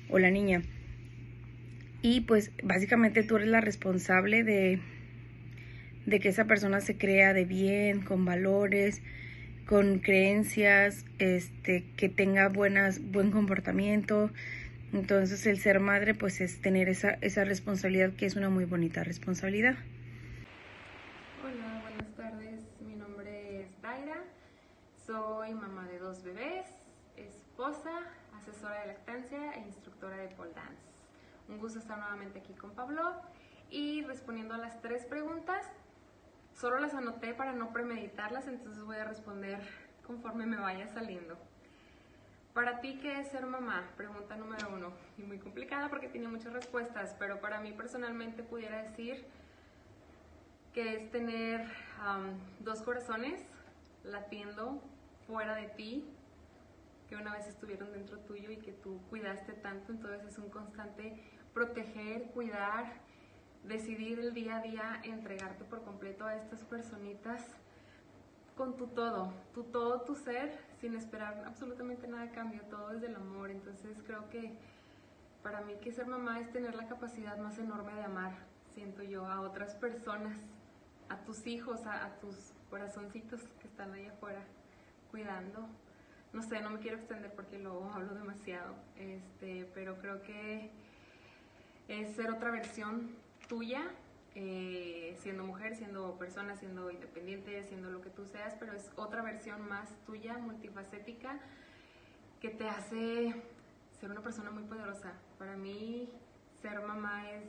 o 0.08 0.18
la 0.18 0.32
niña. 0.32 0.62
Y 2.02 2.22
pues 2.22 2.50
básicamente 2.64 3.22
tú 3.22 3.36
eres 3.36 3.50
la 3.50 3.60
responsable 3.60 4.42
de 4.42 4.80
de 6.06 6.20
que 6.20 6.28
esa 6.28 6.44
persona 6.44 6.80
se 6.80 6.96
crea 6.96 7.34
de 7.34 7.44
bien, 7.44 8.00
con 8.00 8.24
valores, 8.24 9.02
con 9.66 9.98
creencias, 9.98 11.04
este, 11.18 11.84
que 11.96 12.08
tenga 12.08 12.48
buenas, 12.48 13.00
buen 13.10 13.32
comportamiento. 13.32 14.30
Entonces 14.92 15.44
el 15.46 15.58
ser 15.58 15.80
madre 15.80 16.14
pues 16.14 16.40
es 16.40 16.60
tener 16.60 16.88
esa, 16.88 17.18
esa 17.20 17.44
responsabilidad 17.44 18.12
que 18.12 18.26
es 18.26 18.36
una 18.36 18.48
muy 18.48 18.64
bonita 18.64 19.02
responsabilidad. 19.02 19.74
Hola, 21.44 21.82
buenas 21.82 22.14
tardes. 22.16 22.60
Mi 22.86 22.94
nombre 22.94 23.62
es 23.62 23.82
Daira. 23.82 24.22
Soy 25.04 25.54
mamá 25.54 25.88
de 25.88 25.98
dos 25.98 26.22
bebés, 26.22 26.66
esposa, 27.16 27.90
asesora 28.32 28.80
de 28.82 28.86
lactancia 28.88 29.54
e 29.54 29.60
instructora 29.60 30.16
de 30.18 30.28
pole 30.28 30.52
dance. 30.54 30.82
Un 31.48 31.58
gusto 31.58 31.80
estar 31.80 31.98
nuevamente 31.98 32.38
aquí 32.38 32.52
con 32.54 32.70
Pablo 32.72 33.12
y 33.70 34.02
respondiendo 34.02 34.54
a 34.54 34.58
las 34.58 34.80
tres 34.80 35.04
preguntas. 35.04 35.66
Solo 36.56 36.80
las 36.80 36.94
anoté 36.94 37.34
para 37.34 37.52
no 37.52 37.70
premeditarlas, 37.70 38.48
entonces 38.48 38.82
voy 38.82 38.96
a 38.96 39.04
responder 39.04 39.60
conforme 40.06 40.46
me 40.46 40.56
vaya 40.56 40.88
saliendo. 40.88 41.36
Para 42.54 42.80
ti, 42.80 42.98
¿qué 42.98 43.20
es 43.20 43.28
ser 43.28 43.44
mamá? 43.44 43.90
Pregunta 43.98 44.36
número 44.36 44.70
uno. 44.72 44.90
Y 45.18 45.22
muy 45.22 45.38
complicada 45.38 45.90
porque 45.90 46.08
tiene 46.08 46.28
muchas 46.28 46.54
respuestas, 46.54 47.14
pero 47.18 47.42
para 47.42 47.60
mí 47.60 47.72
personalmente 47.72 48.42
pudiera 48.42 48.82
decir 48.84 49.26
que 50.72 50.96
es 50.96 51.10
tener 51.10 51.68
dos 52.60 52.80
corazones 52.80 53.44
latiendo 54.02 54.80
fuera 55.26 55.56
de 55.56 55.68
ti, 55.68 56.08
que 57.10 57.16
una 57.16 57.34
vez 57.34 57.46
estuvieron 57.48 57.92
dentro 57.92 58.18
tuyo 58.20 58.50
y 58.50 58.56
que 58.56 58.72
tú 58.72 58.98
cuidaste 59.10 59.52
tanto, 59.52 59.92
entonces 59.92 60.24
es 60.24 60.38
un 60.38 60.48
constante 60.48 61.22
proteger, 61.52 62.30
cuidar, 62.30 62.94
decidir 63.66 64.20
el 64.20 64.32
día 64.32 64.56
a 64.56 64.62
día 64.62 65.00
entregarte 65.02 65.64
por 65.64 65.82
completo 65.82 66.24
a 66.24 66.34
estas 66.34 66.64
personitas 66.64 67.42
con 68.56 68.76
tu 68.76 68.86
todo, 68.86 69.32
tu 69.54 69.64
todo, 69.64 70.00
tu 70.02 70.14
ser, 70.14 70.58
sin 70.80 70.94
esperar 70.94 71.44
absolutamente 71.46 72.08
nada 72.08 72.24
a 72.24 72.30
cambio, 72.30 72.62
todo 72.70 72.88
desde 72.88 73.08
el 73.08 73.16
amor. 73.16 73.50
Entonces 73.50 73.98
creo 74.06 74.28
que 74.30 74.56
para 75.42 75.60
mí 75.60 75.74
que 75.82 75.92
ser 75.92 76.06
mamá 76.06 76.40
es 76.40 76.50
tener 76.52 76.74
la 76.74 76.86
capacidad 76.86 77.36
más 77.38 77.58
enorme 77.58 77.94
de 77.94 78.04
amar, 78.04 78.32
siento 78.74 79.02
yo, 79.02 79.26
a 79.26 79.40
otras 79.40 79.74
personas, 79.74 80.38
a 81.08 81.18
tus 81.18 81.46
hijos, 81.46 81.86
a, 81.86 82.18
tus 82.20 82.52
corazoncitos 82.70 83.40
que 83.60 83.68
están 83.68 83.92
ahí 83.92 84.06
afuera 84.06 84.42
cuidando. 85.10 85.68
No 86.32 86.42
sé, 86.42 86.60
no 86.60 86.70
me 86.70 86.78
quiero 86.78 86.96
extender 86.96 87.32
porque 87.34 87.58
luego 87.58 87.90
hablo 87.94 88.14
demasiado, 88.14 88.74
este, 88.96 89.70
pero 89.74 89.98
creo 89.98 90.22
que 90.22 90.70
es 91.88 92.16
ser 92.16 92.30
otra 92.30 92.50
versión 92.50 93.10
tuya, 93.48 93.82
eh, 94.34 95.16
siendo 95.18 95.44
mujer, 95.44 95.74
siendo 95.74 96.18
persona, 96.18 96.56
siendo 96.56 96.90
independiente, 96.90 97.64
siendo 97.64 97.90
lo 97.90 98.02
que 98.02 98.10
tú 98.10 98.26
seas, 98.26 98.54
pero 98.58 98.72
es 98.74 98.90
otra 98.96 99.22
versión 99.22 99.66
más 99.66 99.88
tuya, 100.04 100.36
multifacética, 100.38 101.38
que 102.40 102.50
te 102.50 102.68
hace 102.68 103.34
ser 103.98 104.10
una 104.10 104.20
persona 104.20 104.50
muy 104.50 104.64
poderosa. 104.64 105.14
Para 105.38 105.56
mí, 105.56 106.10
ser 106.60 106.80
mamá 106.80 107.30
es, 107.30 107.44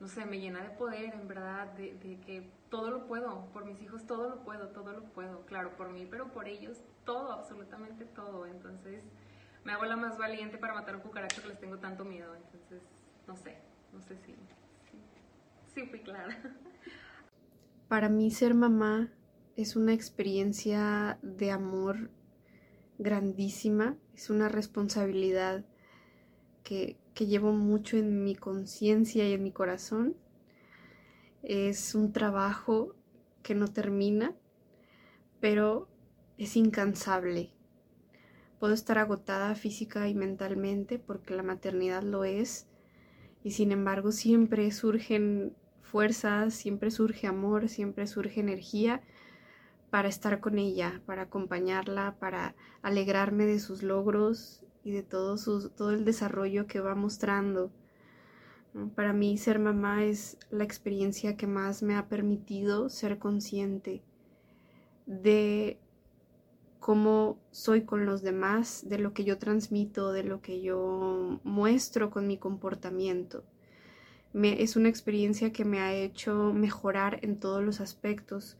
no 0.00 0.08
sé, 0.08 0.26
me 0.26 0.38
llena 0.38 0.62
de 0.62 0.70
poder, 0.70 1.14
en 1.14 1.26
verdad, 1.26 1.66
de, 1.72 1.94
de 1.94 2.20
que 2.20 2.48
todo 2.70 2.90
lo 2.90 3.06
puedo, 3.06 3.46
por 3.52 3.64
mis 3.64 3.80
hijos 3.82 4.06
todo 4.06 4.28
lo 4.28 4.44
puedo, 4.44 4.68
todo 4.68 4.92
lo 4.92 5.04
puedo, 5.04 5.44
claro, 5.46 5.76
por 5.76 5.90
mí, 5.90 6.06
pero 6.08 6.28
por 6.28 6.48
ellos 6.48 6.82
todo, 7.04 7.32
absolutamente 7.32 8.04
todo. 8.04 8.46
Entonces, 8.46 9.02
me 9.64 9.72
hago 9.72 9.84
la 9.86 9.96
más 9.96 10.18
valiente 10.18 10.58
para 10.58 10.74
matar 10.74 10.96
un 10.96 11.02
cucaracho 11.02 11.42
que 11.42 11.48
les 11.48 11.58
tengo 11.58 11.78
tanto 11.78 12.04
miedo. 12.04 12.34
Entonces, 12.34 12.82
no 13.26 13.36
sé, 13.36 13.58
no 13.92 14.00
sé 14.02 14.16
si 14.18 14.36
Sí, 15.74 15.82
fui 15.86 16.00
clara. 16.00 16.38
Para 17.88 18.08
mí 18.08 18.30
ser 18.30 18.54
mamá 18.54 19.12
es 19.56 19.74
una 19.74 19.92
experiencia 19.92 21.18
de 21.22 21.50
amor 21.50 22.10
grandísima, 22.98 23.96
es 24.14 24.30
una 24.30 24.48
responsabilidad 24.48 25.64
que, 26.62 26.96
que 27.14 27.26
llevo 27.26 27.52
mucho 27.52 27.96
en 27.96 28.22
mi 28.22 28.36
conciencia 28.36 29.28
y 29.28 29.32
en 29.32 29.42
mi 29.42 29.50
corazón. 29.50 30.16
Es 31.42 31.96
un 31.96 32.12
trabajo 32.12 32.94
que 33.42 33.56
no 33.56 33.66
termina, 33.66 34.32
pero 35.40 35.88
es 36.38 36.56
incansable. 36.56 37.50
Puedo 38.60 38.74
estar 38.74 38.98
agotada 38.98 39.54
física 39.56 40.08
y 40.08 40.14
mentalmente 40.14 41.00
porque 41.00 41.34
la 41.34 41.42
maternidad 41.42 42.02
lo 42.02 42.24
es, 42.24 42.68
y 43.42 43.50
sin 43.50 43.72
embargo 43.72 44.10
siempre 44.10 44.70
surgen 44.70 45.54
siempre 46.50 46.90
surge 46.90 47.26
amor, 47.28 47.68
siempre 47.68 48.06
surge 48.06 48.40
energía 48.40 49.00
para 49.90 50.08
estar 50.08 50.40
con 50.40 50.58
ella, 50.58 51.00
para 51.06 51.22
acompañarla, 51.22 52.16
para 52.18 52.56
alegrarme 52.82 53.46
de 53.46 53.60
sus 53.60 53.84
logros 53.84 54.64
y 54.82 54.90
de 54.90 55.04
todo, 55.04 55.36
todo 55.76 55.92
el 55.92 56.04
desarrollo 56.04 56.66
que 56.66 56.80
va 56.80 56.96
mostrando. 56.96 57.70
Para 58.96 59.12
mí 59.12 59.38
ser 59.38 59.60
mamá 59.60 60.04
es 60.04 60.36
la 60.50 60.64
experiencia 60.64 61.36
que 61.36 61.46
más 61.46 61.82
me 61.84 61.94
ha 61.94 62.08
permitido 62.08 62.88
ser 62.88 63.20
consciente 63.20 64.02
de 65.06 65.78
cómo 66.80 67.38
soy 67.52 67.82
con 67.82 68.04
los 68.04 68.22
demás, 68.22 68.84
de 68.88 68.98
lo 68.98 69.12
que 69.12 69.22
yo 69.22 69.38
transmito, 69.38 70.10
de 70.10 70.24
lo 70.24 70.40
que 70.40 70.60
yo 70.60 71.40
muestro 71.44 72.10
con 72.10 72.26
mi 72.26 72.36
comportamiento 72.36 73.44
es 74.34 74.76
una 74.76 74.88
experiencia 74.88 75.52
que 75.52 75.64
me 75.64 75.80
ha 75.80 75.94
hecho 75.94 76.52
mejorar 76.52 77.20
en 77.22 77.38
todos 77.38 77.62
los 77.62 77.80
aspectos, 77.80 78.56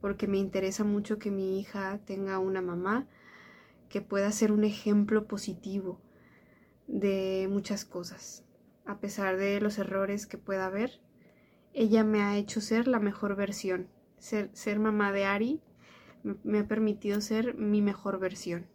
porque 0.00 0.26
me 0.26 0.38
interesa 0.38 0.84
mucho 0.84 1.18
que 1.18 1.30
mi 1.30 1.60
hija 1.60 2.00
tenga 2.06 2.38
una 2.38 2.62
mamá 2.62 3.06
que 3.88 4.00
pueda 4.00 4.32
ser 4.32 4.52
un 4.52 4.64
ejemplo 4.64 5.26
positivo 5.26 6.00
de 6.86 7.46
muchas 7.50 7.84
cosas. 7.84 8.44
A 8.86 9.00
pesar 9.00 9.36
de 9.36 9.60
los 9.60 9.78
errores 9.78 10.26
que 10.26 10.38
pueda 10.38 10.66
haber, 10.66 11.00
ella 11.74 12.04
me 12.04 12.22
ha 12.22 12.36
hecho 12.36 12.60
ser 12.62 12.88
la 12.88 12.98
mejor 12.98 13.36
versión. 13.36 13.88
Ser, 14.18 14.50
ser 14.54 14.78
mamá 14.78 15.12
de 15.12 15.26
Ari 15.26 15.60
me 16.42 16.60
ha 16.60 16.66
permitido 16.66 17.20
ser 17.20 17.54
mi 17.54 17.82
mejor 17.82 18.18
versión. 18.18 18.66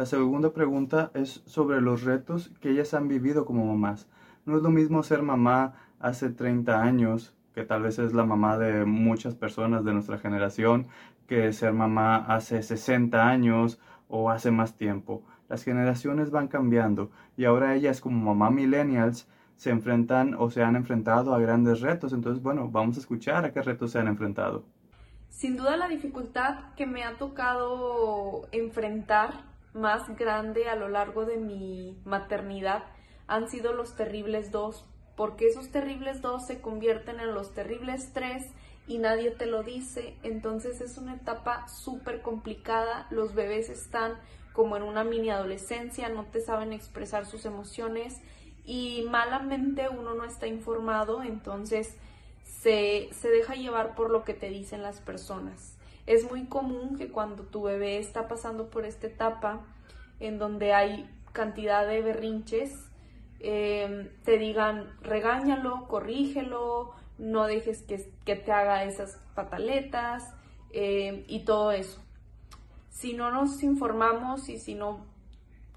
La 0.00 0.06
segunda 0.06 0.54
pregunta 0.54 1.10
es 1.12 1.42
sobre 1.44 1.82
los 1.82 2.04
retos 2.04 2.50
que 2.62 2.70
ellas 2.70 2.94
han 2.94 3.06
vivido 3.06 3.44
como 3.44 3.66
mamás. 3.66 4.08
No 4.46 4.56
es 4.56 4.62
lo 4.62 4.70
mismo 4.70 5.02
ser 5.02 5.20
mamá 5.20 5.74
hace 5.98 6.30
30 6.30 6.82
años, 6.82 7.36
que 7.52 7.64
tal 7.64 7.82
vez 7.82 7.98
es 7.98 8.14
la 8.14 8.24
mamá 8.24 8.56
de 8.56 8.86
muchas 8.86 9.34
personas 9.34 9.84
de 9.84 9.92
nuestra 9.92 10.16
generación, 10.16 10.86
que 11.26 11.52
ser 11.52 11.74
mamá 11.74 12.16
hace 12.16 12.62
60 12.62 13.28
años 13.28 13.78
o 14.08 14.30
hace 14.30 14.50
más 14.50 14.74
tiempo. 14.74 15.22
Las 15.50 15.64
generaciones 15.64 16.30
van 16.30 16.48
cambiando 16.48 17.10
y 17.36 17.44
ahora 17.44 17.74
ellas 17.74 18.00
como 18.00 18.34
mamá 18.34 18.50
millennials 18.50 19.28
se 19.56 19.68
enfrentan 19.68 20.32
o 20.32 20.48
se 20.48 20.62
han 20.62 20.76
enfrentado 20.76 21.34
a 21.34 21.40
grandes 21.40 21.82
retos. 21.82 22.14
Entonces, 22.14 22.42
bueno, 22.42 22.70
vamos 22.70 22.96
a 22.96 23.00
escuchar 23.00 23.44
a 23.44 23.52
qué 23.52 23.60
retos 23.60 23.90
se 23.90 23.98
han 23.98 24.08
enfrentado. 24.08 24.64
Sin 25.28 25.58
duda 25.58 25.76
la 25.76 25.88
dificultad 25.88 26.72
que 26.74 26.86
me 26.86 27.04
ha 27.04 27.18
tocado 27.18 28.48
enfrentar 28.50 29.49
más 29.72 30.16
grande 30.16 30.68
a 30.68 30.76
lo 30.76 30.88
largo 30.88 31.24
de 31.24 31.36
mi 31.36 31.96
maternidad 32.04 32.84
han 33.26 33.48
sido 33.48 33.72
los 33.72 33.94
terribles 33.94 34.50
dos, 34.50 34.84
porque 35.16 35.46
esos 35.46 35.70
terribles 35.70 36.20
dos 36.20 36.46
se 36.46 36.60
convierten 36.60 37.20
en 37.20 37.34
los 37.34 37.54
terribles 37.54 38.12
tres 38.12 38.46
y 38.86 38.98
nadie 38.98 39.30
te 39.30 39.46
lo 39.46 39.62
dice, 39.62 40.16
entonces 40.22 40.80
es 40.80 40.98
una 40.98 41.14
etapa 41.14 41.68
súper 41.68 42.22
complicada, 42.22 43.06
los 43.10 43.34
bebés 43.34 43.68
están 43.68 44.14
como 44.52 44.76
en 44.76 44.82
una 44.82 45.04
mini 45.04 45.30
adolescencia, 45.30 46.08
no 46.08 46.24
te 46.24 46.40
saben 46.40 46.72
expresar 46.72 47.24
sus 47.24 47.44
emociones 47.44 48.20
y 48.64 49.06
malamente 49.08 49.88
uno 49.88 50.14
no 50.14 50.24
está 50.24 50.48
informado, 50.48 51.22
entonces 51.22 51.96
se, 52.42 53.08
se 53.12 53.28
deja 53.28 53.54
llevar 53.54 53.94
por 53.94 54.10
lo 54.10 54.24
que 54.24 54.34
te 54.34 54.48
dicen 54.48 54.82
las 54.82 55.00
personas. 55.00 55.79
Es 56.06 56.30
muy 56.30 56.46
común 56.46 56.96
que 56.96 57.10
cuando 57.10 57.44
tu 57.44 57.62
bebé 57.62 57.98
está 57.98 58.28
pasando 58.28 58.70
por 58.70 58.84
esta 58.84 59.06
etapa 59.06 59.60
en 60.18 60.38
donde 60.38 60.72
hay 60.72 61.08
cantidad 61.32 61.86
de 61.86 62.02
berrinches, 62.02 62.72
em, 63.40 64.08
te 64.24 64.38
digan 64.38 64.98
regáñalo, 65.02 65.86
corrígelo, 65.88 66.92
no 67.18 67.46
dejes 67.46 67.82
que, 67.82 68.36
te 68.36 68.52
haga 68.52 68.84
esas 68.84 69.18
pataletas 69.34 70.24
em, 70.72 71.24
y 71.26 71.44
todo 71.44 71.72
eso. 71.72 72.00
Si 72.90 73.14
no 73.14 73.30
nos 73.30 73.62
informamos 73.62 74.48
y 74.48 74.58
si 74.58 74.74
no 74.74 75.06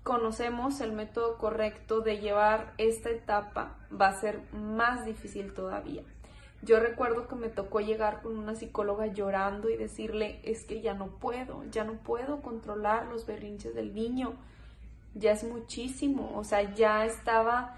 conocemos 0.03 0.81
el 0.81 0.91
método 0.91 1.37
correcto 1.37 2.01
de 2.01 2.19
llevar 2.19 2.73
esta 2.77 3.09
etapa, 3.09 3.77
va 3.89 4.07
a 4.07 4.19
ser 4.19 4.41
más 4.51 5.05
difícil 5.05 5.53
todavía. 5.53 6.03
Yo 6.63 6.79
recuerdo 6.79 7.27
que 7.27 7.35
me 7.35 7.49
tocó 7.49 7.81
llegar 7.81 8.21
con 8.21 8.37
una 8.37 8.55
psicóloga 8.55 9.07
llorando 9.07 9.69
y 9.69 9.75
decirle, 9.75 10.39
es 10.43 10.63
que 10.63 10.79
ya 10.79 10.93
no 10.93 11.07
puedo, 11.19 11.65
ya 11.69 11.83
no 11.83 11.95
puedo 11.95 12.41
controlar 12.41 13.07
los 13.07 13.25
berrinches 13.25 13.75
del 13.75 13.93
niño, 13.93 14.35
ya 15.13 15.33
es 15.33 15.43
muchísimo, 15.43 16.31
o 16.37 16.45
sea, 16.45 16.73
ya 16.73 17.05
estaba 17.05 17.75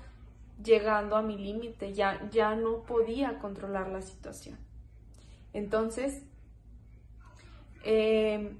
llegando 0.64 1.16
a 1.16 1.24
mi 1.24 1.36
límite, 1.36 1.94
ya, 1.94 2.30
ya 2.30 2.56
no 2.56 2.84
podía 2.84 3.40
controlar 3.40 3.88
la 3.88 4.04
situación. 4.04 4.60
Entonces, 5.52 6.22
eh, 7.84 8.56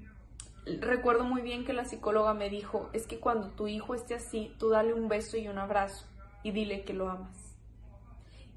recuerdo 0.80 1.22
muy 1.22 1.42
bien 1.42 1.64
que 1.64 1.72
la 1.72 1.84
psicóloga 1.84 2.34
me 2.34 2.50
dijo, 2.50 2.90
es 2.92 3.06
que 3.06 3.20
cuando 3.20 3.50
tu 3.50 3.68
hijo 3.68 3.94
esté 3.94 4.14
así, 4.14 4.52
tú 4.58 4.70
dale 4.70 4.92
un 4.92 5.06
beso 5.06 5.36
y 5.36 5.46
un 5.46 5.58
abrazo 5.58 6.04
y 6.42 6.50
dile 6.50 6.84
que 6.84 6.94
lo 6.94 7.08
amas. 7.08 7.45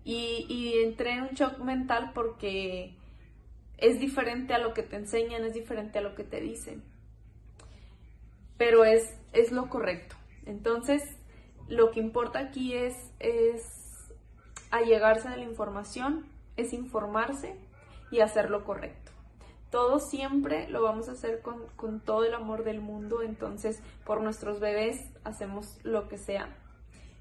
Y, 0.04 0.74
entré 0.84 1.14
en 1.14 1.22
un 1.22 1.30
shock 1.30 1.60
mental 1.60 2.12
porque 2.16 2.96
es 3.78 4.00
diferente 4.00 4.54
a 4.54 4.58
lo 4.58 4.74
que 4.74 4.84
te 4.84 4.96
enseñan, 4.96 5.44
es 5.44 5.54
diferente 5.54 6.00
a 6.00 6.02
lo 6.02 6.16
que 6.16 6.24
te 6.24 6.42
dicen. 6.42 6.84
Pero 8.58 8.86
es, 8.86 9.16
es 9.34 9.52
lo 9.52 9.70
correcto. 9.70 10.16
Entonces, 10.46 11.04
lo 11.68 11.92
que 11.92 12.00
importa 12.00 12.40
aquí 12.40 12.74
es, 12.74 12.96
es 13.20 14.10
allegarse 14.72 15.30
de 15.30 15.38
la 15.38 15.44
información, 15.44 16.26
es 16.58 16.74
informarse 16.74 17.56
y 18.12 18.22
hacer 18.22 18.50
lo 18.50 18.64
correcto. 18.64 19.12
Todo 19.70 20.00
siempre 20.00 20.68
lo 20.70 20.82
vamos 20.82 21.10
a 21.10 21.12
hacer 21.12 21.42
con, 21.42 21.68
con 21.76 22.00
todo 22.00 22.26
el 22.26 22.34
amor 22.34 22.64
del 22.64 22.82
mundo, 22.82 23.22
entonces 23.22 23.82
por 24.04 24.22
nuestros 24.22 24.60
bebés 24.60 25.06
hacemos 25.24 25.78
lo 25.84 26.08
que 26.08 26.18
sea. 26.18 26.50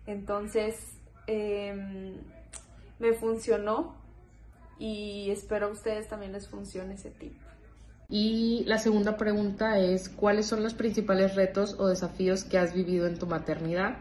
Entonces, 0.07 0.99
em, 1.27 2.17
me 2.99 3.13
funcionó 3.13 3.95
y 4.79 5.31
espero 5.31 5.67
a 5.67 5.71
ustedes 5.71 6.09
también 6.09 6.33
les 6.33 6.49
funcione 6.49 6.95
ese 6.95 7.11
tip. 7.11 7.33
Y 8.09 8.65
la 8.67 8.79
segunda 8.79 9.17
pregunta 9.17 9.79
es, 9.79 10.09
¿cuáles 10.09 10.47
son 10.47 10.63
los 10.63 10.75
principales 10.75 11.35
retos 11.35 11.77
o 11.79 11.89
desafíos 11.89 12.45
que 12.45 12.59
has 12.59 12.73
vivido 12.73 13.07
en 13.07 13.19
tu 13.19 13.27
maternidad? 13.27 13.99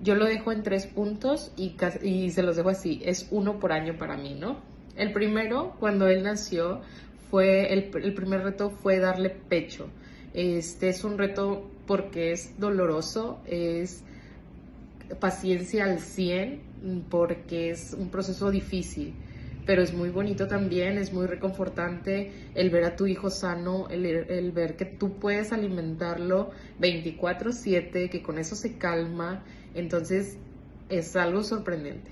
Yo 0.00 0.14
lo 0.14 0.24
dejo 0.24 0.50
en 0.50 0.62
tres 0.62 0.86
puntos 0.86 1.52
y, 1.58 1.76
y 2.02 2.30
se 2.30 2.42
los 2.42 2.56
dejo 2.56 2.70
así, 2.70 3.02
es 3.04 3.28
uno 3.30 3.58
por 3.58 3.72
año 3.72 3.98
para 3.98 4.16
mí, 4.16 4.34
¿no? 4.34 4.60
El 4.96 5.12
primero, 5.12 5.76
cuando 5.78 6.06
él 6.06 6.22
nació, 6.22 6.80
fue 7.30 7.72
el, 7.72 7.90
el 8.02 8.14
primer 8.14 8.42
reto 8.42 8.70
fue 8.70 8.98
darle 8.98 9.30
pecho. 9.30 9.88
Este 10.32 10.88
es 10.88 11.04
un 11.04 11.18
reto 11.18 11.70
porque 11.86 12.32
es 12.32 12.58
doloroso, 12.58 13.40
es 13.46 14.04
paciencia 15.20 15.84
al 15.84 15.98
100, 15.98 16.62
porque 17.08 17.70
es 17.70 17.94
un 17.98 18.10
proceso 18.10 18.50
difícil 18.50 19.14
pero 19.66 19.82
es 19.82 19.94
muy 19.94 20.10
bonito 20.10 20.48
también, 20.48 20.98
es 20.98 21.12
muy 21.12 21.26
reconfortante 21.26 22.32
el 22.56 22.70
ver 22.70 22.82
a 22.82 22.96
tu 22.96 23.06
hijo 23.06 23.30
sano, 23.30 23.88
el, 23.88 24.50
ver 24.52 24.76
que 24.76 24.84
tú 24.84 25.18
puedes 25.20 25.52
alimentarlo 25.52 26.50
24/7, 26.80 28.10
que 28.10 28.20
con 28.20 28.38
eso 28.38 28.56
se 28.56 28.78
calma, 28.78 29.44
entonces 29.74 30.38
es 30.88 31.14
algo 31.14 31.44
sorprendente. 31.44 32.10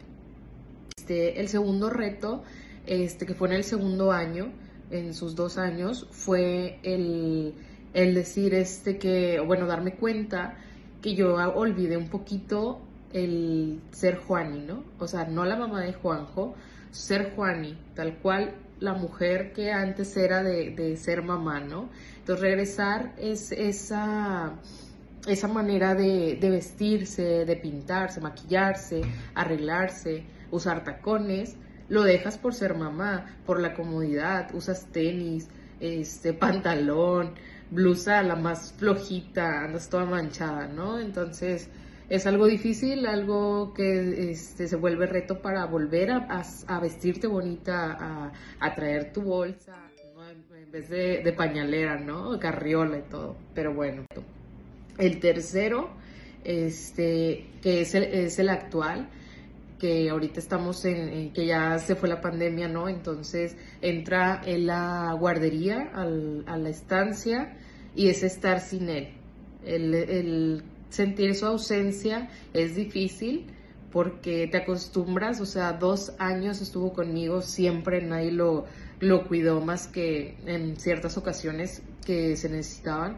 Este, 0.97 1.41
el 1.41 1.49
segundo 1.49 1.91
reto, 1.91 2.45
este, 2.87 3.27
que 3.27 3.35
fue 3.35 3.49
en 3.49 3.55
el 3.55 3.65
segundo 3.65 4.13
año, 4.13 4.53
en 4.91 5.13
sus 5.15 5.35
dos 5.35 5.59
años, 5.59 6.07
fue 6.13 6.79
el, 6.85 7.55
el 7.93 8.15
decir 8.15 8.55
este 8.55 8.99
que, 8.99 9.41
bueno, 9.41 9.67
darme 9.67 9.95
cuenta 9.95 10.59
que 11.03 11.15
yo 11.15 11.35
olvidé 11.35 11.97
un 11.97 12.09
poquito 12.09 12.81
el 13.13 13.81
ser 13.91 14.17
Juani, 14.19 14.61
¿no? 14.61 14.85
O 14.99 15.07
sea, 15.07 15.25
no 15.25 15.45
la 15.45 15.57
mamá 15.57 15.83
de 15.83 15.93
Juanjo, 15.93 16.55
ser 16.91 17.33
Juani, 17.35 17.77
tal 17.95 18.19
cual 18.19 18.55
la 18.81 18.95
mujer 18.95 19.53
que 19.53 19.73
antes 19.73 20.17
era 20.17 20.43
de, 20.43 20.97
ser 20.97 21.23
mamá, 21.23 21.61
¿no? 21.61 21.89
Entonces 22.19 22.43
regresar 22.43 23.13
es 23.19 23.53
esa, 23.53 24.53
esa 25.27 25.49
manera 25.49 25.95
de, 25.95 26.39
vestirse, 26.41 27.45
de 27.45 27.57
pintarse, 27.57 28.21
maquillarse, 28.21 29.03
arreglarse, 29.35 30.25
usar 30.51 30.85
tacones, 30.85 31.57
lo 31.89 32.03
dejas 32.03 32.39
por 32.39 32.55
ser 32.55 32.75
mamá, 32.75 33.39
por 33.47 33.61
la 33.61 33.75
comodidad, 33.75 34.55
usas 34.55 34.87
tenis, 34.93 35.49
este 35.81 36.33
pantalón, 36.35 37.33
blusa 37.71 38.23
la 38.23 38.37
más 38.37 38.75
flojita, 38.77 39.65
andas 39.65 39.89
toda 39.89 40.05
manchada, 40.05 40.67
¿no? 40.67 40.99
Entonces, 40.99 41.69
es 42.09 42.27
algo 42.27 42.47
difícil, 42.47 43.07
algo 43.07 43.75
que 43.75 44.31
este, 44.31 44.67
se 44.67 44.77
vuelve 44.77 45.07
reto 45.07 45.43
para 45.43 45.67
volver 45.67 46.11
a, 46.11 46.81
vestirte 46.81 47.27
bonita, 47.27 48.33
a, 48.61 48.75
traer 48.75 49.13
tu 49.13 49.23
bolsa, 49.23 49.91
en 50.55 50.71
vez 50.71 50.89
de, 50.89 51.33
pañalera, 51.37 51.99
¿no? 51.99 52.39
Carriola 52.39 52.99
y 52.99 53.03
todo. 53.03 53.37
Pero 53.55 53.75
bueno. 53.75 54.07
El 54.97 55.21
tercero, 55.21 55.91
este, 56.45 57.47
que 57.63 57.83
es 57.83 57.95
el, 57.95 58.05
es 58.05 58.39
el 58.39 58.49
actual, 58.49 59.09
que 59.79 60.11
ahorita 60.11 60.41
estamos 60.41 60.85
en, 60.87 61.33
que 61.33 61.47
ya 61.47 61.79
se 61.79 61.95
fue 61.95 62.09
la 62.09 62.21
pandemia, 62.21 62.69
¿no? 62.69 62.89
Entonces 62.89 63.57
entra 63.83 64.41
en 64.45 64.67
la 64.67 65.13
guardería, 65.13 65.91
a 65.93 66.57
la 66.57 66.69
estancia, 66.71 67.55
y 67.95 68.09
es 68.09 68.23
estar 68.23 68.61
sin 68.61 68.89
él. 68.89 69.09
El 69.65 70.63
sentir 70.91 71.35
su 71.35 71.47
ausencia 71.47 72.31
es 72.53 72.75
difícil 72.75 73.47
porque 73.91 74.47
te 74.49 74.59
acostumbras, 74.59 75.41
o 75.41 75.47
sea, 75.47 75.73
dos 75.73 76.13
años 76.19 76.61
estuvo 76.61 76.93
conmigo, 76.93 77.41
siempre 77.41 78.03
nadie 78.03 78.33
lo, 78.33 78.67
lo 79.01 79.27
cuidó 79.27 79.61
más 79.61 79.87
que 79.87 80.37
en 80.47 80.77
ciertas 80.77 81.17
ocasiones 81.17 81.83
que 82.05 82.37
se 82.37 82.49
necesitaban, 82.49 83.17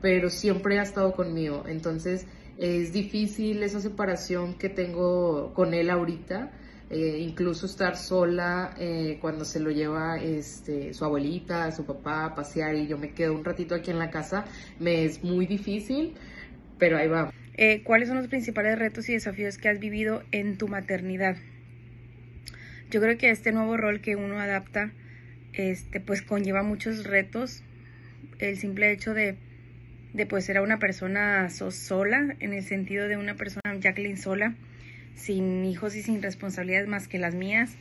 pero 0.00 0.30
siempre 0.30 0.78
ha 0.78 0.82
estado 0.82 1.12
conmigo. 1.12 1.64
Entonces 1.66 2.26
es 2.58 2.92
difícil 2.92 3.62
esa 3.62 3.80
separación 3.80 4.54
que 4.54 4.68
tengo 4.68 5.52
con 5.54 5.74
él 5.74 5.90
ahorita. 5.90 6.52
Eh, 6.90 7.20
incluso 7.20 7.64
estar 7.64 7.96
sola 7.96 8.74
eh, 8.78 9.16
cuando 9.18 9.46
se 9.46 9.58
lo 9.60 9.70
lleva 9.70 10.18
este, 10.18 10.92
su 10.92 11.06
abuelita, 11.06 11.72
su 11.72 11.86
papá 11.86 12.26
a 12.26 12.34
pasear 12.34 12.74
y 12.74 12.86
yo 12.86 12.98
me 12.98 13.14
quedo 13.14 13.32
un 13.32 13.42
ratito 13.42 13.74
aquí 13.74 13.90
en 13.90 13.98
la 13.98 14.10
casa, 14.10 14.44
me 14.78 15.06
es 15.06 15.24
muy 15.24 15.46
difícil, 15.46 16.12
pero 16.78 16.96
ahí 16.96 17.08
va. 17.08 17.32
Eh, 17.54 17.82
¿Cuáles 17.84 18.08
son 18.08 18.16
los 18.16 18.28
principales 18.28 18.78
retos 18.78 19.08
y 19.08 19.12
desafíos 19.12 19.58
que 19.58 19.68
has 19.68 19.78
vivido 19.78 20.22
en 20.32 20.56
tu 20.56 20.68
maternidad? 20.68 21.36
Yo 22.90 23.00
creo 23.00 23.16
que 23.18 23.30
este 23.30 23.52
nuevo 23.52 23.76
rol 23.76 24.00
que 24.00 24.16
uno 24.16 24.38
adapta, 24.38 24.90
este, 25.52 26.00
pues 26.00 26.22
conlleva 26.22 26.62
muchos 26.62 27.04
retos. 27.04 27.62
El 28.38 28.56
simple 28.56 28.90
hecho 28.90 29.14
de, 29.14 29.36
de 30.12 30.26
pues 30.26 30.44
ser 30.44 30.60
una 30.60 30.78
persona 30.78 31.48
sola, 31.50 32.36
en 32.40 32.52
el 32.52 32.62
sentido 32.62 33.08
de 33.08 33.16
una 33.16 33.34
persona, 33.34 33.78
Jacqueline 33.78 34.16
sola, 34.16 34.54
sin 35.14 35.64
hijos 35.64 35.94
y 35.94 36.02
sin 36.02 36.22
responsabilidades 36.22 36.88
más 36.88 37.08
que 37.08 37.18
las 37.18 37.34
mías, 37.34 37.76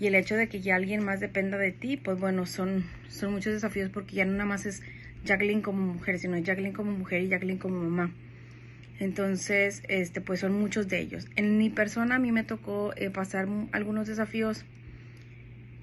y 0.00 0.06
el 0.06 0.14
hecho 0.14 0.36
de 0.36 0.48
que 0.48 0.60
ya 0.60 0.76
alguien 0.76 1.04
más 1.04 1.20
dependa 1.20 1.58
de 1.58 1.72
ti, 1.72 1.96
pues 1.96 2.18
bueno, 2.18 2.46
son, 2.46 2.84
son 3.08 3.32
muchos 3.32 3.52
desafíos 3.52 3.90
porque 3.90 4.16
ya 4.16 4.24
no 4.24 4.32
nada 4.32 4.44
más 4.44 4.64
es 4.64 4.82
Jacqueline 5.24 5.62
como 5.62 5.94
mujer, 5.94 6.18
sino 6.18 6.36
Jacqueline 6.38 6.72
como 6.72 6.92
mujer 6.92 7.22
y 7.22 7.28
Jacqueline 7.28 7.58
como 7.58 7.80
mamá. 7.80 8.12
Entonces, 9.00 9.82
este, 9.88 10.20
pues 10.20 10.40
son 10.40 10.52
muchos 10.52 10.88
de 10.88 10.98
ellos. 10.98 11.28
En 11.36 11.56
mi 11.58 11.70
persona 11.70 12.16
a 12.16 12.18
mí 12.18 12.32
me 12.32 12.42
tocó 12.42 12.92
eh, 12.96 13.10
pasar 13.10 13.46
algunos 13.72 14.08
desafíos 14.08 14.64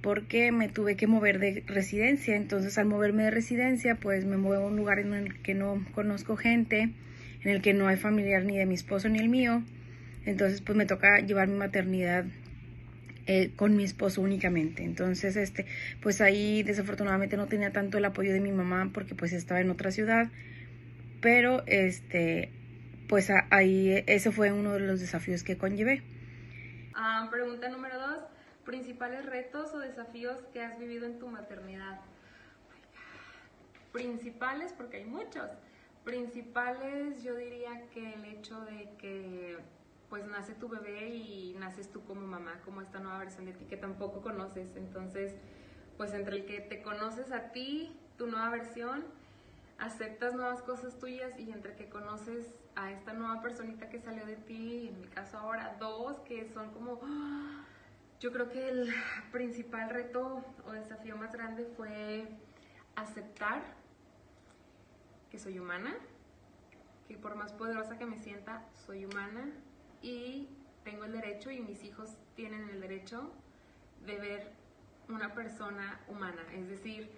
porque 0.02 0.52
me 0.52 0.68
tuve 0.68 0.96
que 0.96 1.08
mover 1.08 1.40
de 1.40 1.64
residencia. 1.66 2.36
Entonces, 2.36 2.78
al 2.78 2.86
moverme 2.86 3.24
de 3.24 3.32
residencia, 3.32 3.96
pues 3.96 4.26
me 4.26 4.38
muevo 4.38 4.66
a 4.66 4.68
un 4.68 4.76
lugar 4.76 5.00
en 5.00 5.14
el 5.14 5.36
que 5.42 5.54
no 5.54 5.84
conozco 5.94 6.36
gente, 6.36 6.90
en 7.44 7.50
el 7.50 7.62
que 7.62 7.74
no 7.74 7.88
hay 7.88 7.98
familiar 7.98 8.44
ni 8.44 8.58
de 8.58 8.66
mi 8.66 8.76
esposo 8.76 9.08
ni 9.10 9.20
el 9.20 9.30
mío. 9.30 9.64
Entonces, 10.26 10.62
pues 10.62 10.78
me 10.78 10.86
toca 10.86 11.20
llevar 11.20 11.48
mi 11.48 11.56
maternidad 11.56 12.26
eh, 13.28 13.52
con 13.56 13.76
mi 13.76 13.84
esposo 13.84 14.22
únicamente. 14.22 14.84
Entonces, 14.84 15.36
este, 15.36 15.66
pues 16.02 16.22
ahí 16.22 16.64
desafortunadamente 16.64 17.38
no 17.38 17.48
tenía 17.48 17.72
tanto 17.72 17.98
el 17.98 18.06
apoyo 18.06 18.32
de 18.32 18.40
mi 18.40 18.52
mamá 18.52 18.92
porque 18.94 19.16
pues 19.16 19.34
estaba 19.34 19.62
en 19.62 19.70
otra 19.70 19.92
ciudad. 19.92 20.28
Pero 21.22 21.64
este, 21.66 22.52
pues 23.08 23.32
ahí 23.50 24.04
ese 24.08 24.32
fue 24.32 24.52
uno 24.52 24.74
de 24.74 24.82
los 24.82 25.00
desafíos 25.00 25.44
que 25.44 25.58
conllevé. 25.58 26.04
Ah, 26.94 27.28
pregunta 27.32 27.68
número 27.70 28.00
dos, 28.00 28.20
principales 28.64 29.26
retos 29.26 29.74
o 29.74 29.80
desafíos 29.80 30.38
que 30.54 30.62
has 30.62 30.78
vivido 30.80 31.06
en 31.06 31.20
tu 31.20 31.28
maternidad. 31.28 32.00
Principales, 33.92 34.74
porque 34.74 34.98
hay 34.98 35.06
muchos. 35.06 35.50
Principales, 36.04 37.24
yo 37.24 37.36
diría 37.36 37.88
que 37.94 38.14
el 38.14 38.26
hecho 38.26 38.60
de 38.66 38.90
que 38.98 39.58
pues 40.10 40.26
nace 40.28 40.54
tu 40.54 40.70
bebé 40.70 41.10
y 41.10 41.56
naces 41.60 41.92
tú 41.92 42.04
como 42.06 42.22
mamá, 42.22 42.60
como 42.64 42.82
esta 42.82 43.00
nueva 43.00 43.20
versión 43.20 43.46
de 43.46 43.54
ti 43.54 43.66
que 43.66 43.78
tampoco 43.78 44.22
conoces. 44.22 44.76
Entonces, 44.76 45.36
pues 45.98 46.14
entre 46.14 46.38
el 46.38 46.46
que 46.46 46.62
te 46.62 46.82
conoces 46.82 47.32
a 47.32 47.52
ti, 47.52 47.98
tu 48.18 48.28
nueva 48.28 48.50
versión, 48.50 49.04
aceptas 49.78 50.34
nuevas 50.34 50.62
cosas 50.62 50.98
tuyas 51.00 51.38
y 51.38 51.52
entre 51.52 51.76
que 51.76 51.90
conoces 51.90 52.54
a 52.76 52.92
esta 52.92 53.14
nueva 53.14 53.42
personita 53.42 53.90
que 53.90 54.00
salió 54.00 54.26
de 54.26 54.36
ti, 54.36 54.90
en 54.90 55.02
mi 55.02 55.08
caso 55.08 55.38
ahora 55.38 55.76
dos, 55.80 56.20
que 56.22 56.50
son 56.54 56.72
como, 56.72 57.00
yo 58.20 58.32
creo 58.32 58.50
que 58.50 58.70
el 58.70 58.94
principal 59.32 59.90
reto 59.90 60.44
o 60.66 60.72
desafío 60.72 61.16
más 61.18 61.34
grande 61.34 61.66
fue 61.78 62.28
aceptar 62.96 63.62
que 65.30 65.40
soy 65.40 65.60
humana, 65.60 65.96
que 67.08 67.18
por 67.18 67.36
más 67.36 67.54
poderosa 67.54 67.98
que 67.98 68.06
me 68.06 68.20
sienta, 68.20 68.64
soy 68.86 69.06
humana 69.06 69.52
y 70.06 70.48
tengo 70.84 71.04
el 71.06 71.14
derecho 71.14 71.50
y 71.50 71.62
mis 71.62 71.84
hijos 71.84 72.12
tienen 72.36 72.70
el 72.70 72.80
derecho 72.80 73.32
de 74.06 74.18
ver 74.20 74.52
una 75.10 75.34
persona 75.34 76.00
humana. 76.08 76.44
Es 76.54 76.70
decir, 76.70 77.10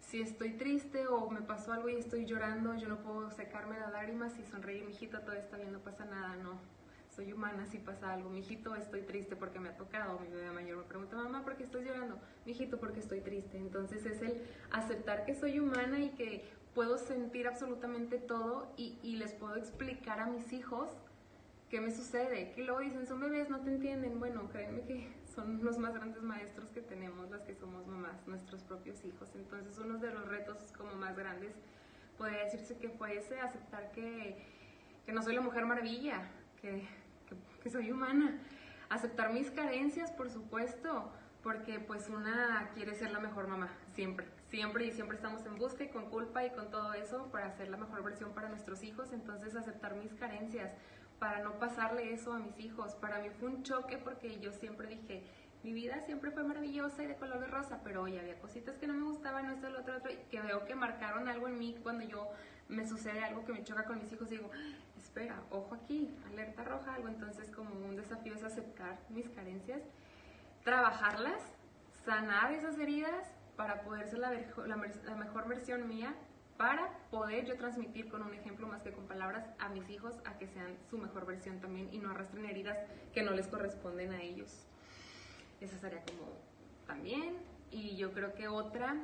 si 0.00 0.22
estoy 0.22 0.52
triste 0.54 1.06
o 1.06 1.28
me 1.28 1.42
pasó 1.42 1.74
algo 1.74 1.90
y 1.90 1.96
estoy 1.96 2.24
llorando, 2.24 2.74
yo 2.74 2.88
no 2.88 3.02
puedo 3.02 3.30
secarme 3.30 3.78
las 3.78 3.92
lágrimas 3.92 4.38
y 4.38 4.44
sonreír, 4.44 4.86
mijito, 4.86 5.20
todo 5.20 5.34
está 5.34 5.58
bien, 5.58 5.70
no 5.70 5.80
pasa 5.80 6.06
nada, 6.06 6.36
no. 6.36 6.58
Soy 7.14 7.32
humana 7.32 7.66
si 7.66 7.78
pasa 7.78 8.14
algo. 8.14 8.30
Mijito, 8.30 8.74
estoy 8.74 9.02
triste 9.02 9.36
porque 9.36 9.60
me 9.60 9.68
ha 9.68 9.76
tocado. 9.76 10.18
Mi 10.20 10.28
bebé 10.28 10.50
mayor 10.52 10.78
me 10.78 10.84
pregunta, 10.84 11.16
mamá, 11.16 11.44
¿por 11.44 11.56
qué 11.56 11.64
estás 11.64 11.82
llorando? 11.84 12.18
Mijito, 12.46 12.78
porque 12.78 13.00
estoy 13.00 13.20
triste. 13.20 13.58
Entonces 13.58 14.06
es 14.06 14.22
el 14.22 14.40
aceptar 14.70 15.26
que 15.26 15.34
soy 15.34 15.58
humana 15.58 15.98
y 15.98 16.10
que 16.10 16.48
puedo 16.74 16.96
sentir 16.96 17.48
absolutamente 17.48 18.16
todo 18.18 18.72
y, 18.78 18.98
y 19.02 19.16
les 19.16 19.34
puedo 19.34 19.56
explicar 19.56 20.20
a 20.20 20.26
mis 20.26 20.52
hijos 20.52 20.88
qué 21.70 21.80
me 21.80 21.90
sucede. 21.90 22.52
Que 22.52 22.64
luego 22.64 22.80
dicen, 22.80 23.06
son 23.06 23.20
bebés, 23.20 23.48
no 23.48 23.60
te 23.60 23.70
entienden. 23.70 24.18
Bueno, 24.18 24.48
créeme 24.50 24.82
que 24.82 25.08
son 25.34 25.64
los 25.64 25.78
más 25.78 25.94
grandes 25.94 26.22
maestros 26.22 26.70
que 26.70 26.82
tenemos 26.82 27.30
las 27.30 27.42
que 27.42 27.54
somos 27.54 27.86
mamás, 27.86 28.26
nuestros 28.26 28.62
propios 28.64 29.02
hijos. 29.04 29.28
Entonces 29.34 29.78
uno 29.78 29.98
de 29.98 30.10
los 30.10 30.28
retos 30.28 30.72
como 30.76 30.94
más 30.94 31.16
grandes 31.16 31.54
podría 32.18 32.44
decirse 32.44 32.76
que 32.76 32.90
fue 32.90 33.16
ese, 33.16 33.40
aceptar 33.40 33.92
que, 33.92 34.36
que 35.06 35.12
no 35.12 35.22
soy 35.22 35.34
la 35.34 35.40
mujer 35.40 35.64
maravilla, 35.64 36.28
que, 36.60 36.86
que, 37.26 37.36
que, 37.62 37.70
soy 37.70 37.90
humana. 37.90 38.38
Aceptar 38.90 39.32
mis 39.32 39.50
carencias, 39.52 40.10
por 40.10 40.28
supuesto, 40.30 41.12
porque 41.42 41.78
pues 41.78 42.08
una 42.08 42.70
quiere 42.74 42.94
ser 42.94 43.12
la 43.12 43.20
mejor 43.20 43.46
mamá, 43.46 43.70
siempre, 43.94 44.26
siempre 44.48 44.86
y 44.86 44.90
siempre 44.90 45.16
estamos 45.16 45.46
en 45.46 45.56
busca 45.56 45.84
y 45.84 45.88
con 45.88 46.10
culpa 46.10 46.44
y 46.44 46.50
con 46.50 46.70
todo 46.70 46.92
eso 46.92 47.30
para 47.30 47.52
ser 47.52 47.68
la 47.68 47.76
mejor 47.76 48.02
versión 48.02 48.34
para 48.34 48.48
nuestros 48.48 48.82
hijos. 48.82 49.12
Entonces 49.12 49.54
aceptar 49.54 49.94
mis 49.94 50.12
carencias, 50.14 50.72
para 51.20 51.40
no 51.40 51.58
pasarle 51.60 52.12
eso 52.12 52.32
a 52.32 52.40
mis 52.40 52.58
hijos. 52.58 52.94
Para 52.96 53.20
mí 53.20 53.28
fue 53.38 53.50
un 53.50 53.62
choque 53.62 53.98
porque 53.98 54.40
yo 54.40 54.52
siempre 54.52 54.88
dije, 54.88 55.22
mi 55.62 55.72
vida 55.72 56.00
siempre 56.06 56.30
fue 56.30 56.42
maravillosa 56.42 57.04
y 57.04 57.06
de 57.06 57.16
color 57.16 57.38
de 57.38 57.46
rosa, 57.46 57.80
pero 57.84 58.02
hoy 58.02 58.18
había 58.18 58.38
cositas 58.40 58.78
que 58.78 58.86
no 58.86 58.94
me 58.94 59.04
gustaban, 59.04 59.50
esto, 59.50 59.68
lo 59.68 59.80
otro, 59.80 59.98
otro, 59.98 60.10
y 60.10 60.16
que 60.30 60.40
veo 60.40 60.64
que 60.64 60.74
marcaron 60.74 61.28
algo 61.28 61.46
en 61.46 61.58
mí 61.58 61.76
cuando 61.82 62.04
yo 62.04 62.28
me 62.68 62.86
sucede 62.86 63.22
algo 63.22 63.44
que 63.44 63.52
me 63.52 63.62
choca 63.62 63.84
con 63.84 63.98
mis 63.98 64.10
hijos, 64.10 64.30
digo, 64.30 64.50
espera, 64.96 65.42
ojo 65.50 65.74
aquí, 65.74 66.16
alerta 66.32 66.64
roja, 66.64 66.94
algo. 66.94 67.08
Entonces 67.08 67.50
como 67.50 67.74
un 67.74 67.96
desafío 67.96 68.34
es 68.34 68.42
aceptar 68.42 68.98
mis 69.10 69.28
carencias, 69.28 69.82
trabajarlas, 70.64 71.42
sanar 72.04 72.52
esas 72.52 72.78
heridas 72.78 73.30
para 73.56 73.82
poder 73.82 74.08
ser 74.08 74.20
la, 74.20 74.30
mejor 74.30 75.46
versión 75.46 75.86
mía 75.86 76.14
para 76.60 76.90
poder 77.10 77.46
yo 77.46 77.56
transmitir 77.56 78.10
con 78.10 78.22
un 78.22 78.34
ejemplo 78.34 78.68
más 78.68 78.82
que 78.82 78.92
con 78.92 79.06
palabras 79.06 79.46
a 79.58 79.70
mis 79.70 79.88
hijos 79.88 80.16
a 80.26 80.36
que 80.36 80.46
sean 80.46 80.76
su 80.90 80.98
mejor 80.98 81.24
versión 81.24 81.58
también 81.58 81.88
y 81.90 81.96
no 81.96 82.10
arrastren 82.10 82.44
heridas 82.44 82.76
que 83.14 83.22
no 83.22 83.30
les 83.30 83.48
corresponden 83.48 84.12
a 84.12 84.20
ellos. 84.20 84.66
Esa 85.62 85.78
sería 85.78 86.02
como 86.02 86.28
también. 86.86 87.38
Y 87.70 87.96
yo 87.96 88.12
creo 88.12 88.34
que 88.34 88.48
otra, 88.48 88.94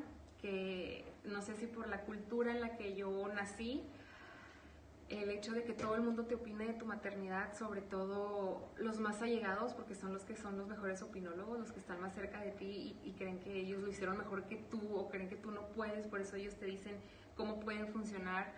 que 0.43 1.03
no 1.25 1.41
sé 1.41 1.57
si 1.57 1.67
por 1.67 1.89
la 1.89 2.03
cultura 2.03 2.53
en 2.53 2.61
la 2.61 2.77
que 2.77 2.95
yo 2.95 3.27
nací, 3.29 3.83
el 5.09 5.31
hecho 5.31 5.53
de 5.53 5.65
que 5.65 5.73
todo 5.73 5.95
el 5.95 6.03
mundo 6.03 6.27
te 6.27 6.35
opine 6.35 6.67
de 6.67 6.75
tu 6.75 6.85
maternidad, 6.85 7.57
sobre 7.57 7.81
todo 7.81 8.69
los 8.77 8.99
más 8.99 9.23
allegados, 9.23 9.73
porque 9.73 9.95
son 9.95 10.13
los 10.13 10.25
que 10.25 10.37
son 10.37 10.59
los 10.59 10.69
mejores 10.69 11.01
opinólogos, 11.01 11.59
los 11.59 11.73
que 11.73 11.81
están 11.81 12.03
más 12.03 12.15
cerca 12.15 12.39
de 12.43 12.51
ti 12.51 12.99
y, 13.03 13.13
creen 13.13 13.41
que 13.41 13.61
ellos 13.61 13.81
lo 13.81 13.89
hicieron 13.89 14.19
mejor 14.19 14.45
que 14.45 14.57
tú 14.57 14.95
o 14.95 15.09
creen 15.09 15.31
que 15.31 15.37
tú 15.37 15.51
no 15.53 15.69
puedes, 15.69 16.07
por 16.07 16.21
eso 16.21 16.37
ellos 16.37 16.55
te 16.57 16.67
dicen 16.67 16.97
cómo 17.37 17.61
pueden 17.61 17.89
funcionar. 17.89 18.53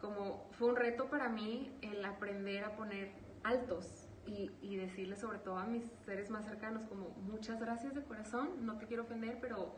Como 0.00 0.46
fue 0.52 0.68
un 0.68 0.76
reto 0.76 1.10
para 1.10 1.28
mí 1.28 1.70
el 1.82 2.04
aprender 2.04 2.64
a 2.64 2.76
poner 2.76 3.12
altos 3.42 4.06
y, 4.26 4.76
decirle 4.76 5.16
sobre 5.16 5.38
todo 5.38 5.58
a 5.58 5.66
mis 5.66 5.84
seres 6.04 6.30
más 6.30 6.44
cercanos 6.44 6.84
como 6.84 7.10
muchas 7.10 7.60
gracias 7.60 7.94
de 7.94 8.02
corazón, 8.02 8.64
no 8.64 8.78
te 8.78 8.86
quiero 8.86 9.02
ofender, 9.02 9.38
pero 9.40 9.74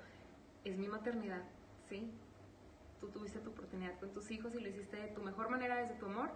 es 0.65 0.77
mi 0.77 0.89
maternidad, 0.89 1.43
¿sí? 1.89 2.11
Tú 3.01 3.09
tuviste 3.09 3.41
tu 3.41 3.51
oportunidad 3.51 3.99
con 3.99 4.13
tus 4.13 4.31
hijos 4.31 4.55
y 4.55 4.61
lo 4.61 4.69
hiciste 4.69 4.97
de 4.97 5.09
tu 5.09 5.23
mejor 5.23 5.49
manera 5.49 5.77
desde 5.77 5.95
tu 5.95 6.07
amor, 6.07 6.31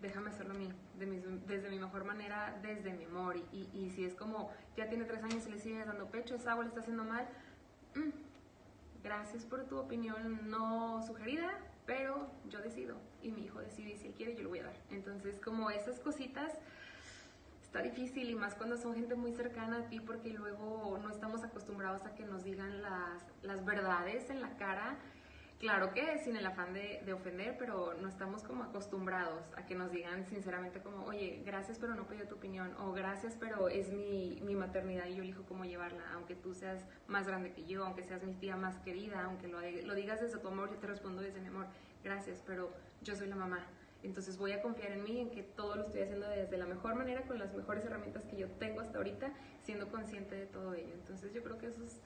déjame 0.00 0.30
hacerlo 0.30 0.54
a 0.54 0.56
mí, 0.56 0.72
desde 1.46 1.68
mi 1.68 1.78
mejor 1.78 2.04
manera, 2.04 2.58
desde 2.62 2.92
mi 2.92 3.04
amor. 3.04 3.36
Y, 3.52 3.90
si 3.90 4.04
es 4.04 4.14
como, 4.14 4.50
ya 4.76 4.88
tiene 4.88 5.04
tres 5.04 5.22
años 5.22 5.46
y 5.46 5.50
le 5.50 5.58
sigues 5.58 5.86
dando 5.86 6.06
pecho, 6.06 6.36
esa 6.36 6.52
agua 6.52 6.64
le 6.64 6.68
está 6.68 6.80
haciendo 6.80 7.04
mal, 7.04 7.28
mmm, 7.94 8.27
gracias 9.08 9.46
por 9.46 9.64
tu 9.64 9.78
opinión 9.78 10.50
no 10.50 11.02
sugerida, 11.06 11.50
pero 11.86 12.30
yo 12.50 12.60
decido 12.60 12.98
y 13.22 13.30
mi 13.30 13.46
hijo 13.46 13.58
decide 13.58 13.96
si 13.96 14.08
él 14.08 14.12
quiere, 14.12 14.36
yo 14.36 14.42
lo 14.42 14.50
voy 14.50 14.58
a 14.58 14.64
dar. 14.64 14.76
Entonces, 14.90 15.40
como 15.40 15.70
esas 15.70 15.98
cositas, 15.98 16.52
está 17.62 17.80
difícil 17.80 18.28
y 18.28 18.34
más 18.34 18.54
cuando 18.54 18.76
son 18.76 18.94
gente 18.94 19.14
muy 19.14 19.32
cercana 19.32 19.78
a 19.78 19.88
ti 19.88 19.98
porque 19.98 20.34
luego 20.34 20.98
no 21.02 21.08
estamos 21.08 21.42
acostumbrados 21.42 22.04
a 22.04 22.14
que 22.14 22.26
nos 22.26 22.44
digan 22.44 22.82
las, 22.82 23.24
las 23.42 23.64
verdades 23.64 24.28
en 24.28 24.42
la 24.42 24.54
cara 24.58 24.98
Claro 25.58 25.92
que 25.92 26.18
sin 26.18 26.36
el 26.36 26.46
afán 26.46 26.72
de, 26.72 27.02
de, 27.04 27.12
ofender, 27.12 27.56
pero 27.58 27.92
no 27.94 28.08
estamos 28.08 28.44
como 28.44 28.62
acostumbrados 28.62 29.42
a 29.56 29.66
que 29.66 29.74
nos 29.74 29.90
digan 29.90 30.24
sinceramente 30.26 30.80
como, 30.80 31.04
oye, 31.04 31.42
gracias 31.44 31.80
pero 31.80 31.96
no 31.96 32.06
pedí 32.06 32.24
tu 32.28 32.36
opinión, 32.36 32.72
o 32.78 32.92
gracias 32.92 33.36
pero 33.40 33.68
es 33.68 33.90
mi, 33.90 34.40
mi 34.44 34.54
maternidad 34.54 35.06
y 35.06 35.16
yo 35.16 35.22
elijo 35.24 35.42
cómo 35.48 35.64
llevarla, 35.64 36.04
aunque 36.14 36.36
tú 36.36 36.54
seas 36.54 36.86
más 37.08 37.26
grande 37.26 37.52
que 37.52 37.64
yo, 37.64 37.84
aunque 37.84 38.04
seas 38.04 38.22
mi 38.22 38.34
tía 38.34 38.54
más 38.54 38.78
querida, 38.78 39.24
aunque 39.24 39.48
lo, 39.48 39.60
lo 39.60 39.94
digas 39.96 40.20
desde 40.20 40.38
tu 40.38 40.46
amor, 40.46 40.70
yo 40.70 40.76
te 40.76 40.86
respondo 40.86 41.22
desde 41.22 41.40
mi 41.40 41.48
amor, 41.48 41.66
gracias, 42.04 42.40
pero 42.46 42.72
yo 43.02 43.16
soy 43.16 43.26
la 43.26 43.36
mamá. 43.36 43.66
Entonces 44.04 44.38
voy 44.38 44.52
a 44.52 44.62
confiar 44.62 44.92
en 44.92 45.02
mí, 45.02 45.20
en 45.20 45.30
que 45.32 45.42
todo 45.42 45.74
lo 45.74 45.86
estoy 45.86 46.02
haciendo 46.02 46.28
desde 46.28 46.56
la 46.56 46.66
mejor 46.66 46.94
manera, 46.94 47.22
con 47.22 47.36
las 47.36 47.52
mejores 47.52 47.84
herramientas 47.84 48.24
que 48.26 48.36
yo 48.36 48.46
tengo 48.60 48.80
hasta 48.80 48.98
ahorita, 48.98 49.32
siendo 49.64 49.90
consciente 49.90 50.36
de 50.36 50.46
todo 50.46 50.74
ello. 50.74 50.94
Entonces 50.94 51.32
yo 51.32 51.42
creo 51.42 51.58
que 51.58 51.66
esos 51.66 52.00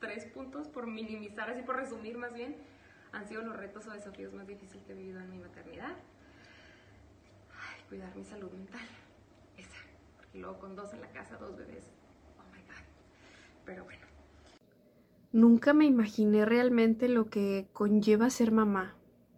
tres 0.00 0.26
puntos, 0.26 0.68
por 0.68 0.88
minimizar, 0.88 1.48
así 1.48 1.62
por 1.62 1.76
resumir 1.76 2.18
más 2.18 2.34
bien, 2.34 2.56
han 3.12 3.26
sido 3.26 3.42
los 3.42 3.56
retos 3.56 3.86
o 3.86 3.92
desafíos 3.92 4.32
más 4.34 4.46
difíciles 4.46 4.84
que 4.84 4.92
he 4.92 4.96
vivido 4.96 5.20
en 5.20 5.30
mi 5.30 5.38
maternidad. 5.38 5.96
Ay, 7.52 7.82
cuidar 7.88 8.14
mi 8.14 8.24
salud 8.24 8.50
mental. 8.52 8.86
Esa. 9.56 9.78
Porque 10.16 10.38
luego 10.38 10.58
con 10.58 10.76
dos 10.76 10.92
en 10.92 11.00
la 11.00 11.10
casa, 11.10 11.36
dos 11.36 11.56
bebés. 11.56 11.84
Oh 12.38 12.54
my 12.54 12.62
God. 12.62 12.84
Pero 13.64 13.84
bueno. 13.84 14.06
Nunca 15.32 15.72
me 15.72 15.86
imaginé 15.86 16.44
realmente 16.44 17.08
lo 17.08 17.28
que 17.28 17.68
conlleva 17.72 18.30
ser 18.30 18.52
mamá. 18.52 18.94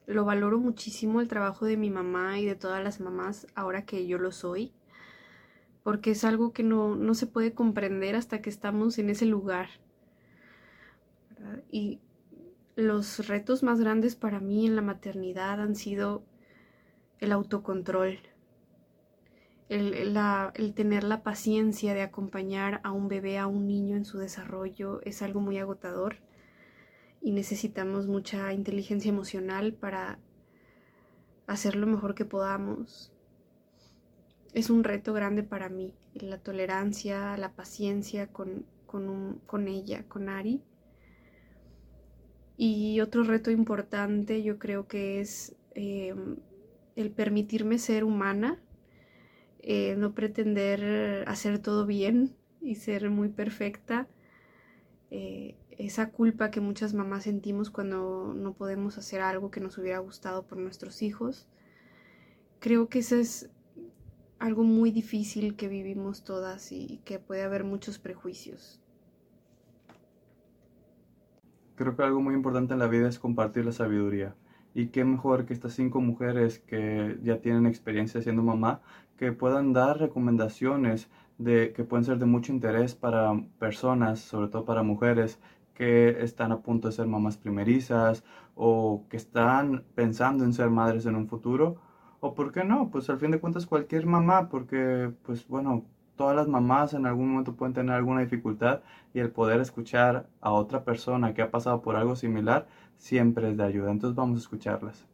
Lo 0.06 0.24
valoro 0.24 0.58
muchísimo 0.58 1.20
el 1.20 1.28
trabajo 1.28 1.66
de 1.66 1.76
mi 1.76 1.90
mamá 1.90 2.38
y 2.38 2.46
de 2.46 2.54
todas 2.54 2.82
las 2.82 3.00
mamás 3.00 3.46
ahora 3.54 3.84
que 3.84 4.06
yo 4.06 4.18
lo 4.18 4.32
soy. 4.32 4.72
Porque 5.82 6.12
es 6.12 6.24
algo 6.24 6.52
que 6.52 6.62
no, 6.62 6.96
no 6.96 7.14
se 7.14 7.26
puede 7.26 7.52
comprender 7.52 8.14
hasta 8.14 8.40
que 8.40 8.50
estamos 8.50 8.98
en 8.98 9.10
ese 9.10 9.26
lugar. 9.26 9.68
Y 11.70 12.00
los 12.78 13.26
retos 13.26 13.64
más 13.64 13.80
grandes 13.80 14.14
para 14.14 14.38
mí 14.38 14.64
en 14.64 14.76
la 14.76 14.82
maternidad 14.82 15.60
han 15.60 15.74
sido 15.74 16.22
el 17.18 17.32
autocontrol, 17.32 18.20
el, 19.68 20.72
tener 20.76 21.02
la 21.02 21.24
paciencia 21.24 21.92
de 21.92 22.02
acompañar 22.02 22.80
a 22.84 22.92
un 22.92 23.08
bebé, 23.08 23.36
a 23.36 23.48
un 23.48 23.66
niño 23.66 23.96
en 23.96 24.04
su 24.04 24.18
desarrollo 24.18 25.00
es 25.02 25.22
algo 25.22 25.40
muy 25.40 25.58
agotador 25.58 26.18
y 27.20 27.32
necesitamos 27.32 28.06
mucha 28.06 28.52
inteligencia 28.52 29.08
emocional 29.08 29.74
para 29.74 30.20
hacer 31.48 31.74
lo 31.74 31.88
mejor 31.88 32.14
que 32.14 32.26
podamos. 32.26 33.12
Es 34.54 34.70
un 34.70 34.84
reto 34.84 35.12
grande 35.14 35.42
para 35.42 35.68
mí, 35.68 35.96
la 36.14 36.38
tolerancia, 36.38 37.36
la 37.38 37.54
paciencia 37.56 38.28
con, 38.28 38.66
con, 38.86 39.08
un, 39.08 39.40
con 39.46 39.66
ella, 39.66 40.04
con 40.06 40.28
Ari 40.28 40.62
y 42.60 43.00
otro 43.00 43.22
reto 43.22 43.52
importante 43.52 44.42
yo 44.42 44.58
creo 44.58 44.88
que 44.88 45.20
es 45.20 45.54
eh, 45.76 46.12
el 46.96 47.10
permitirme 47.12 47.78
ser 47.78 48.02
humana, 48.02 48.60
eh, 49.60 49.94
no 49.96 50.12
pretender 50.12 51.24
hacer 51.28 51.60
todo 51.60 51.86
bien 51.86 52.34
y 52.60 52.74
ser 52.74 53.10
muy 53.10 53.28
perfecta. 53.28 54.08
Eh, 55.12 55.56
esa 55.70 56.10
culpa 56.10 56.50
que 56.50 56.60
muchas 56.60 56.94
mamás 56.94 57.22
sentimos 57.22 57.70
cuando 57.70 58.34
no 58.34 58.54
podemos 58.54 58.98
hacer 58.98 59.20
algo 59.20 59.52
que 59.52 59.60
nos 59.60 59.78
hubiera 59.78 60.00
gustado 60.00 60.44
por 60.44 60.58
nuestros 60.58 61.00
hijos. 61.02 61.46
Creo 62.58 62.88
que 62.88 62.98
eso 62.98 63.14
es 63.14 63.50
algo 64.40 64.64
muy 64.64 64.90
difícil 64.90 65.54
que 65.54 65.68
vivimos 65.68 66.24
todas 66.24 66.72
y 66.72 67.00
que 67.04 67.20
puede 67.20 67.42
haber 67.42 67.62
muchos 67.62 68.00
prejuicios. 68.00 68.80
Creo 71.78 71.94
que 71.94 72.02
algo 72.02 72.20
muy 72.20 72.34
importante 72.34 72.72
en 72.72 72.80
la 72.80 72.88
vida 72.88 73.08
es 73.08 73.20
compartir 73.20 73.64
la 73.64 73.70
sabiduría. 73.70 74.34
Y 74.74 74.88
qué 74.88 75.04
mejor 75.04 75.46
que 75.46 75.54
estas 75.54 75.74
cinco 75.74 76.00
mujeres 76.00 76.58
que 76.58 77.18
ya 77.22 77.40
tienen 77.40 77.66
experiencia 77.66 78.20
siendo 78.20 78.42
mamá, 78.42 78.80
que 79.16 79.30
puedan 79.30 79.72
dar 79.72 79.96
recomendaciones 80.00 81.08
de, 81.38 81.72
que 81.72 81.84
pueden 81.84 82.04
ser 82.04 82.18
de 82.18 82.26
mucho 82.26 82.50
interés 82.52 82.96
para 82.96 83.32
personas, 83.60 84.18
sobre 84.18 84.48
todo 84.48 84.64
para 84.64 84.82
mujeres 84.82 85.38
que 85.72 86.20
están 86.20 86.50
a 86.50 86.62
punto 86.62 86.88
de 86.88 86.94
ser 86.94 87.06
mamás 87.06 87.36
primerizas 87.36 88.24
o 88.56 89.04
que 89.08 89.16
están 89.16 89.84
pensando 89.94 90.42
en 90.44 90.54
ser 90.54 90.70
madres 90.70 91.06
en 91.06 91.14
un 91.14 91.28
futuro. 91.28 91.76
O 92.18 92.34
por 92.34 92.50
qué 92.50 92.64
no, 92.64 92.90
pues 92.90 93.08
al 93.08 93.20
fin 93.20 93.30
de 93.30 93.38
cuentas 93.38 93.66
cualquier 93.66 94.04
mamá, 94.04 94.48
porque 94.48 95.12
pues 95.22 95.46
bueno, 95.46 95.84
todas 96.18 96.36
las 96.36 96.48
mamás 96.48 96.92
en 96.92 97.06
algún 97.06 97.30
momento 97.30 97.54
pueden 97.54 97.72
tener 97.72 97.94
alguna 97.94 98.20
dificultad 98.20 98.80
y 99.14 99.20
el 99.20 99.30
poder 99.30 99.62
escuchar 99.62 100.26
a 100.42 100.52
otra 100.52 100.84
persona 100.84 101.32
que 101.32 101.40
ha 101.40 101.50
pasado 101.50 101.80
por 101.80 101.96
algo 101.96 102.14
similar 102.14 102.66
siempre 102.98 103.48
es 103.48 103.56
de 103.56 103.64
ayuda. 103.64 103.90
Entonces 103.90 104.14
vamos 104.14 104.36
a 104.36 104.40
escucharlas. 104.40 105.06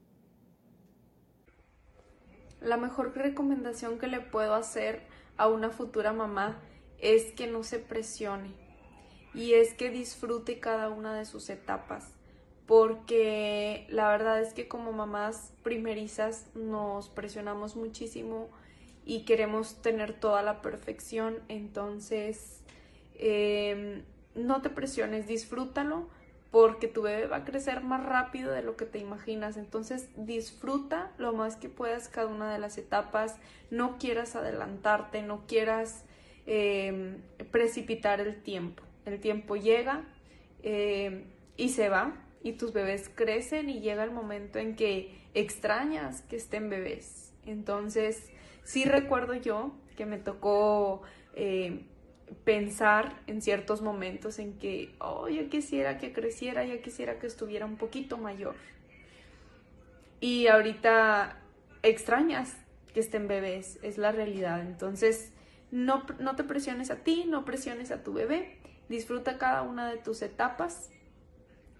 La 2.60 2.76
mejor 2.76 3.14
recomendación 3.14 3.98
que 3.98 4.08
le 4.08 4.18
puedo 4.18 4.54
hacer 4.54 5.02
a 5.36 5.46
una 5.46 5.70
futura 5.70 6.12
mamá 6.12 6.56
es 6.98 7.30
que 7.32 7.46
no 7.46 7.62
se 7.62 7.78
presione 7.78 8.50
y 9.34 9.52
es 9.52 9.74
que 9.74 9.90
disfrute 9.90 10.58
cada 10.58 10.88
una 10.88 11.14
de 11.14 11.24
sus 11.24 11.50
etapas 11.50 12.14
porque 12.66 13.86
la 13.90 14.08
verdad 14.08 14.40
es 14.40 14.54
que 14.54 14.68
como 14.68 14.92
mamás 14.92 15.52
primerizas 15.62 16.46
nos 16.54 17.08
presionamos 17.08 17.76
muchísimo 17.76 18.48
y 19.04 19.24
queremos 19.24 19.82
tener 19.82 20.14
toda 20.14 20.42
la 20.42 20.62
perfección, 20.62 21.40
entonces 21.48 22.62
em, 23.16 24.02
no 24.34 24.62
te 24.62 24.70
presiones, 24.70 25.26
disfrútalo 25.26 26.08
porque 26.54 26.86
tu 26.86 27.02
bebé 27.02 27.26
va 27.26 27.38
a 27.38 27.44
crecer 27.44 27.82
más 27.82 28.06
rápido 28.06 28.52
de 28.52 28.62
lo 28.62 28.76
que 28.76 28.86
te 28.86 29.00
imaginas. 29.00 29.56
Entonces 29.56 30.08
disfruta 30.14 31.10
lo 31.18 31.32
más 31.32 31.56
que 31.56 31.68
puedas 31.68 32.08
cada 32.08 32.28
una 32.28 32.52
de 32.52 32.60
las 32.60 32.78
etapas, 32.78 33.38
no 33.72 33.98
quieras 33.98 34.36
adelantarte, 34.36 35.22
no 35.22 35.48
quieras 35.48 36.04
em, 36.46 37.18
precipitar 37.50 38.20
el 38.20 38.40
tiempo. 38.40 38.84
El 39.04 39.18
tiempo 39.18 39.56
llega 39.56 40.04
em, 40.62 41.24
y 41.56 41.70
se 41.70 41.88
va 41.88 42.22
y 42.44 42.52
tus 42.52 42.72
bebés 42.72 43.10
crecen 43.12 43.68
y 43.68 43.80
llega 43.80 44.04
el 44.04 44.12
momento 44.12 44.60
en 44.60 44.76
que 44.76 45.12
extrañas 45.34 46.22
que 46.22 46.36
estén 46.36 46.70
bebés. 46.70 47.32
Entonces 47.46 48.30
sí 48.64 48.84
recuerdo 48.84 49.34
yo 49.34 49.72
que 49.96 50.06
me 50.06 50.18
tocó... 50.18 51.02
Eh, 51.34 51.86
pensar 52.44 53.22
en 53.26 53.42
ciertos 53.42 53.82
momentos 53.82 54.38
en 54.38 54.58
que, 54.58 54.94
oh, 54.98 55.28
yo 55.28 55.48
quisiera 55.48 55.98
que 55.98 56.12
creciera, 56.12 56.64
yo 56.64 56.80
quisiera 56.80 57.18
que 57.18 57.26
estuviera 57.26 57.66
un 57.66 57.76
poquito 57.76 58.18
mayor. 58.18 58.56
Y 60.20 60.46
ahorita 60.46 61.38
extrañas 61.82 62.56
que 62.92 63.00
estén 63.00 63.28
bebés, 63.28 63.78
es 63.82 63.98
la 63.98 64.12
realidad. 64.12 64.60
Entonces, 64.60 65.32
no, 65.70 66.04
no 66.18 66.36
te 66.36 66.44
presiones 66.44 66.90
a 66.90 66.96
ti, 66.96 67.24
no 67.28 67.44
presiones 67.44 67.90
a 67.90 68.02
tu 68.02 68.12
bebé, 68.12 68.58
disfruta 68.88 69.38
cada 69.38 69.62
una 69.62 69.90
de 69.90 69.98
tus 69.98 70.22
etapas 70.22 70.90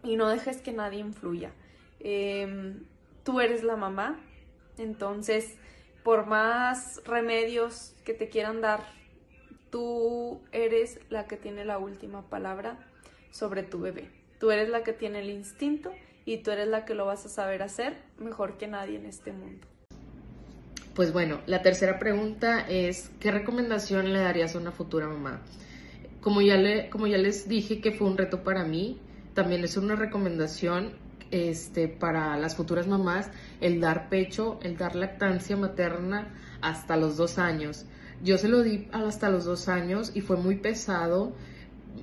y 0.03 0.16
no 0.16 0.29
dejes 0.29 0.59
que 0.61 0.73
nadie 0.73 0.99
influya. 0.99 1.53
Em, 2.01 2.85
tú 3.23 3.40
eres 3.40 3.62
la 3.62 3.77
mamá, 3.77 4.20
entonces, 4.77 5.57
por 6.05 6.27
más 6.27 7.03
remedios 7.05 7.97
que 8.05 8.14
te 8.14 8.29
quieran 8.29 8.61
dar 8.61 8.85
tú 9.75 10.40
eres 10.53 11.01
la 11.11 11.27
que 11.27 11.37
tiene 11.37 11.64
la 11.64 11.79
última 11.79 12.23
palabra 12.31 12.79
sobre 13.33 13.64
tu 13.64 13.81
bebé. 13.81 14.09
Tú 14.38 14.53
eres 14.53 14.69
la 14.69 14.85
que 14.85 14.93
tiene 14.93 15.19
el 15.19 15.31
instinto 15.31 15.90
y 16.25 16.37
tú 16.37 16.53
eres 16.53 16.69
la 16.69 16.85
que 16.85 16.95
lo 16.95 17.07
vas 17.07 17.27
a 17.27 17.29
saber 17.29 17.61
hacer 17.61 17.97
mejor 18.17 18.57
que 18.57 18.69
nadie 18.69 18.99
en 18.99 19.07
este 19.07 19.33
mundo. 19.33 19.67
Pues 20.95 21.12
bueno, 21.12 21.40
la 21.47 21.62
tercera 21.62 21.99
pregunta 21.99 22.61
es, 22.69 23.11
¿qué 23.19 23.33
recomendación 23.33 24.12
le 24.12 24.21
darías 24.21 24.55
a 24.55 24.59
una 24.59 24.71
futura 24.71 25.09
mamá? 25.09 25.43
Como 26.21 26.40
ya, 26.40 26.57
le, 26.57 26.88
como 26.88 27.09
ya 27.09 27.19
les 27.19 27.49
dije 27.49 27.81
que 27.81 27.90
fue 27.90 28.07
un 28.07 28.17
reto 28.17 28.45
para 28.45 28.62
mí, 28.62 29.01
también 29.35 29.64
es 29.64 29.77
una 29.77 29.97
recomendación 29.97 30.93
este, 31.35 31.88
para 31.88 32.37
las 32.37 32.55
futuras 32.55 32.87
mamás 32.87 33.29
el 33.61 33.81
dar 33.81 34.09
pecho, 34.09 34.61
el 34.62 34.77
dar 34.77 34.94
lactancia 34.94 35.57
materna 35.57 36.33
hasta 36.61 36.97
los 36.97 37.16
dos 37.16 37.38
años. 37.38 37.87
Yo 38.23 38.38
se 38.38 38.47
lo 38.47 38.62
di 38.62 38.87
hasta 38.92 39.31
los 39.31 39.44
dos 39.44 39.68
años 39.68 40.12
y 40.14 40.20
fue 40.20 40.37
muy 40.37 40.57
pesado, 40.57 41.33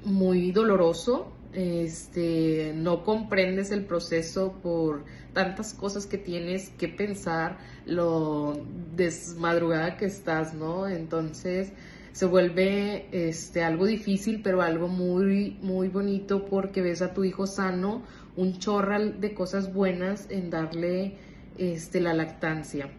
muy 0.03 0.51
doloroso. 0.51 1.31
Este, 1.53 2.73
no 2.75 3.03
comprendes 3.03 3.71
el 3.71 3.85
proceso 3.85 4.53
por 4.61 5.05
tantas 5.33 5.73
cosas 5.73 6.05
que 6.05 6.17
tienes 6.17 6.69
que 6.77 6.89
pensar, 6.89 7.57
lo 7.85 8.59
desmadrugada 8.95 9.95
que 9.95 10.05
estás, 10.05 10.53
¿no? 10.53 10.89
Entonces 10.89 11.71
se 12.11 12.25
vuelve 12.25 13.07
este, 13.11 13.63
algo 13.63 13.85
difícil, 13.85 14.41
pero 14.43 14.61
algo 14.61 14.87
muy, 14.87 15.57
muy 15.61 15.87
bonito 15.87 16.45
porque 16.45 16.81
ves 16.81 17.01
a 17.01 17.13
tu 17.13 17.23
hijo 17.23 17.47
sano, 17.47 18.03
un 18.35 18.59
chorral 18.59 19.19
de 19.19 19.33
cosas 19.33 19.73
buenas 19.73 20.27
en 20.29 20.49
darle 20.49 21.13
este, 21.57 21.99
la 22.01 22.13
lactancia. 22.13 22.89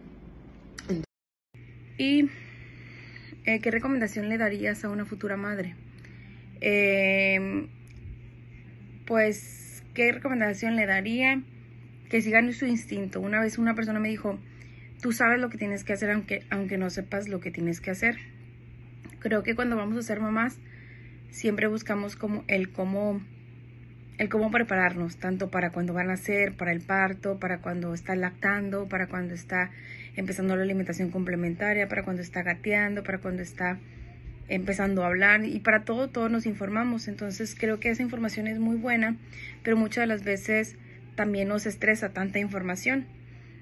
Y 1.97 2.29
eh, 3.45 3.59
¿qué 3.59 3.71
recomendación 3.71 4.29
le 4.29 4.37
darías 4.37 4.83
a 4.83 4.89
una 4.89 5.05
futura 5.05 5.37
madre? 5.37 5.75
Em, 6.61 7.67
pues, 9.05 9.83
¿qué 9.93 10.11
recomendación 10.11 10.75
le 10.75 10.85
daría? 10.85 11.41
Que 12.09 12.21
sigan 12.21 12.51
su 12.53 12.65
instinto. 12.65 13.19
Una 13.19 13.41
vez 13.41 13.57
una 13.57 13.75
persona 13.75 13.99
me 13.99 14.09
dijo, 14.09 14.39
tú 15.01 15.11
sabes 15.11 15.39
lo 15.39 15.49
que 15.49 15.57
tienes 15.57 15.83
que 15.83 15.93
hacer 15.93 16.11
aunque, 16.11 16.43
aunque 16.49 16.77
no 16.77 16.89
sepas 16.89 17.27
lo 17.27 17.39
que 17.39 17.51
tienes 17.51 17.81
que 17.81 17.91
hacer. 17.91 18.17
Creo 19.19 19.43
que 19.43 19.55
cuando 19.55 19.75
vamos 19.75 19.97
a 19.97 20.03
ser 20.03 20.19
mamás, 20.19 20.57
siempre 21.29 21.67
buscamos 21.67 22.15
como 22.15 22.43
el 22.47 22.71
cómo, 22.71 23.21
el 24.17 24.29
cómo 24.29 24.51
prepararnos, 24.51 25.17
tanto 25.17 25.49
para 25.49 25.71
cuando 25.71 25.93
van 25.93 26.07
a 26.07 26.11
nacer, 26.11 26.53
para 26.53 26.71
el 26.71 26.81
parto, 26.81 27.39
para 27.39 27.59
cuando 27.59 27.93
está 27.93 28.15
lactando, 28.15 28.87
para 28.87 29.07
cuando 29.07 29.33
está 29.33 29.71
empezando 30.15 30.55
la 30.55 30.63
alimentación 30.63 31.09
complementaria, 31.09 31.87
para 31.87 32.03
cuando 32.03 32.21
está 32.21 32.43
gateando, 32.43 33.03
para 33.03 33.17
cuando 33.17 33.41
está 33.41 33.79
empezando 34.49 35.03
a 35.03 35.07
hablar 35.07 35.45
y 35.45 35.59
para 35.59 35.83
todo, 35.83 36.09
todos 36.09 36.29
nos 36.29 36.45
informamos. 36.45 37.07
Entonces 37.07 37.55
creo 37.57 37.79
que 37.79 37.89
esa 37.89 38.03
información 38.03 38.47
es 38.47 38.59
muy 38.59 38.75
buena, 38.75 39.15
pero 39.63 39.77
muchas 39.77 40.03
de 40.03 40.07
las 40.07 40.23
veces 40.23 40.75
también 41.15 41.47
nos 41.47 41.65
estresa 41.65 42.09
tanta 42.09 42.39
información. 42.39 43.05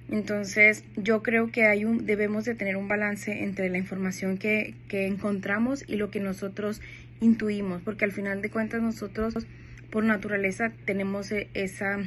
Entonces 0.10 0.84
yo 0.98 1.24
creo 1.24 1.52
que 1.52 1.66
hay 1.66 1.86
un, 1.86 2.06
debemos 2.06 2.44
de 2.44 2.56
tener 2.56 2.76
un 2.76 2.90
balance 2.90 3.44
entre 3.44 3.70
la 3.70 3.78
información 3.78 4.38
que, 4.38 4.76
que 4.90 5.08
encontramos 5.08 5.86
y 5.88 5.96
lo 5.96 6.12
que 6.12 6.20
nosotros 6.20 6.82
intuimos, 7.22 7.82
porque 7.84 8.04
al 8.04 8.12
final 8.12 8.42
de 8.42 8.50
cuentas 8.50 8.82
nosotros 8.82 9.48
por 9.92 10.04
naturaleza 10.04 10.72
tenemos 10.86 11.32
e, 11.32 11.50
esa, 11.54 12.00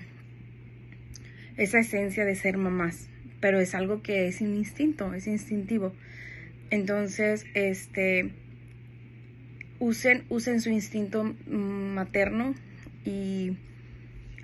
esa 1.56 1.78
esencia 1.78 2.24
de 2.24 2.34
ser 2.34 2.56
mamás 2.56 3.08
pero 3.44 3.60
es 3.60 3.74
algo 3.74 4.00
que 4.00 4.26
es 4.26 4.40
un 4.40 4.54
instinto, 4.54 5.12
es 5.12 5.26
instintivo. 5.26 5.92
Entonces, 6.70 7.44
este, 7.52 8.30
usen, 9.80 10.24
usen 10.30 10.62
su 10.62 10.70
instinto 10.70 11.24
materno 11.46 12.54
y 13.04 13.58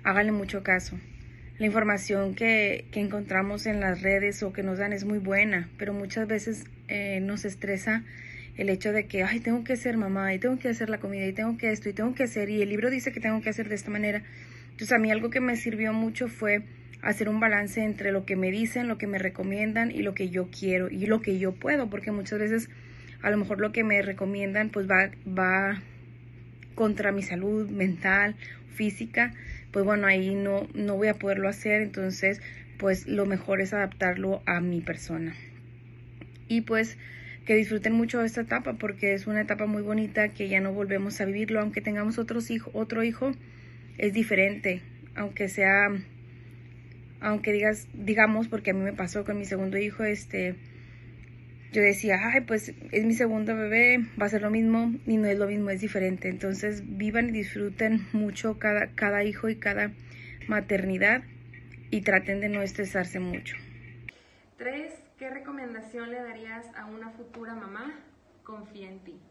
háganle 0.03 0.33
mucho 0.33 0.61
caso. 0.61 0.99
La 1.57 1.65
información 1.65 2.35
que, 2.35 2.85
que, 2.91 2.99
encontramos 2.99 3.65
en 3.65 3.79
las 3.79 4.03
redes 4.03 4.43
o 4.43 4.53
que 4.53 4.61
nos 4.61 4.77
dan 4.77 4.93
es 4.93 5.03
muy 5.03 5.17
buena, 5.17 5.67
pero 5.79 5.93
muchas 5.93 6.27
veces 6.27 6.65
eh, 6.87 7.21
nos 7.21 7.43
estresa 7.43 8.03
el 8.57 8.69
hecho 8.69 8.91
de 8.91 9.05
que, 9.05 9.23
ay, 9.23 9.39
tengo 9.39 9.63
que 9.63 9.75
ser 9.75 9.97
mamá 9.97 10.33
y 10.33 10.39
tengo 10.39 10.59
que 10.59 10.69
hacer 10.69 10.89
la 10.89 10.99
comida 10.99 11.25
y 11.25 11.33
tengo 11.33 11.57
que 11.57 11.71
esto 11.71 11.89
y 11.89 11.93
tengo 11.93 12.13
que 12.13 12.23
hacer 12.23 12.49
y 12.49 12.61
el 12.61 12.69
libro 12.69 12.89
dice 12.89 13.11
que 13.11 13.19
tengo 13.19 13.41
que 13.41 13.49
hacer 13.49 13.69
de 13.69 13.75
esta 13.75 13.91
manera. 13.91 14.23
Entonces 14.71 14.91
a 14.91 14.99
mí 14.99 15.11
algo 15.11 15.29
que 15.29 15.39
me 15.39 15.55
sirvió 15.55 15.93
mucho 15.93 16.27
fue 16.27 16.63
hacer 17.01 17.29
un 17.29 17.39
balance 17.39 17.83
entre 17.83 18.11
lo 18.11 18.25
que 18.25 18.35
me 18.35 18.51
dicen, 18.51 18.87
lo 18.87 18.97
que 18.97 19.07
me 19.07 19.17
recomiendan 19.17 19.91
y 19.91 20.01
lo 20.01 20.13
que 20.13 20.29
yo 20.29 20.49
quiero 20.49 20.89
y 20.89 21.05
lo 21.05 21.21
que 21.21 21.39
yo 21.39 21.53
puedo, 21.53 21.89
porque 21.89 22.11
muchas 22.11 22.39
veces 22.39 22.69
a 23.21 23.29
lo 23.29 23.37
mejor 23.37 23.59
lo 23.59 23.71
que 23.71 23.83
me 23.83 24.01
recomiendan 24.01 24.69
pues 24.69 24.89
va, 24.89 25.11
va 25.27 25.81
contra 26.75 27.11
mi 27.11 27.21
salud 27.21 27.69
mental, 27.69 28.35
física, 28.73 29.33
pues 29.71 29.85
bueno, 29.85 30.07
ahí 30.07 30.35
no, 30.35 30.67
no 30.73 30.97
voy 30.97 31.07
a 31.07 31.15
poderlo 31.15 31.47
hacer, 31.47 31.81
entonces 31.81 32.41
pues 32.77 33.07
lo 33.07 33.25
mejor 33.25 33.61
es 33.61 33.73
adaptarlo 33.73 34.41
a 34.45 34.59
mi 34.59 34.81
persona. 34.81 35.35
Y 36.47 36.61
pues 36.61 36.97
que 37.45 37.55
disfruten 37.55 37.93
mucho 37.93 38.23
esta 38.23 38.41
etapa 38.41 38.73
porque 38.73 39.13
es 39.13 39.27
una 39.27 39.41
etapa 39.41 39.65
muy 39.65 39.81
bonita 39.81 40.29
que 40.29 40.47
ya 40.47 40.61
no 40.61 40.73
volvemos 40.73 41.19
a 41.21 41.25
vivirlo, 41.25 41.59
aunque 41.59 41.81
tengamos 41.81 42.17
otros 42.19 42.51
hijo, 42.51 42.71
otro 42.73 43.03
hijo, 43.03 43.31
es 43.97 44.13
diferente, 44.13 44.81
aunque 45.15 45.49
sea 45.49 45.89
aunque 47.21 47.53
digas, 47.53 47.87
digamos, 47.93 48.47
porque 48.47 48.71
a 48.71 48.73
mí 48.73 48.81
me 48.81 48.93
pasó 48.93 49.23
con 49.23 49.37
mi 49.37 49.45
segundo 49.45 49.77
hijo, 49.77 50.03
este, 50.03 50.55
yo 51.71 51.81
decía, 51.81 52.19
ay, 52.19 52.41
pues 52.41 52.73
es 52.91 53.05
mi 53.05 53.13
segundo 53.13 53.55
bebé, 53.55 54.03
va 54.19 54.25
a 54.25 54.29
ser 54.29 54.41
lo 54.41 54.49
mismo 54.49 54.93
y 55.05 55.17
no 55.17 55.27
es 55.27 55.37
lo 55.37 55.47
mismo, 55.47 55.69
es 55.69 55.79
diferente. 55.79 56.27
Entonces 56.27 56.83
vivan 56.97 57.29
y 57.29 57.31
disfruten 57.31 58.07
mucho 58.11 58.57
cada, 58.57 58.87
cada 58.87 59.23
hijo 59.23 59.49
y 59.49 59.55
cada 59.55 59.91
maternidad 60.47 61.23
y 61.91 62.01
traten 62.01 62.41
de 62.41 62.49
no 62.49 62.61
estresarse 62.61 63.19
mucho. 63.19 63.55
Tres, 64.57 65.00
¿qué 65.21 65.29
recomendación 65.29 66.09
le 66.09 66.19
darías 66.19 66.65
a 66.75 66.87
una 66.87 67.11
futura 67.11 67.53
mamá? 67.53 67.93
Confía 68.43 68.89
en 68.89 69.03
ti 69.03 69.21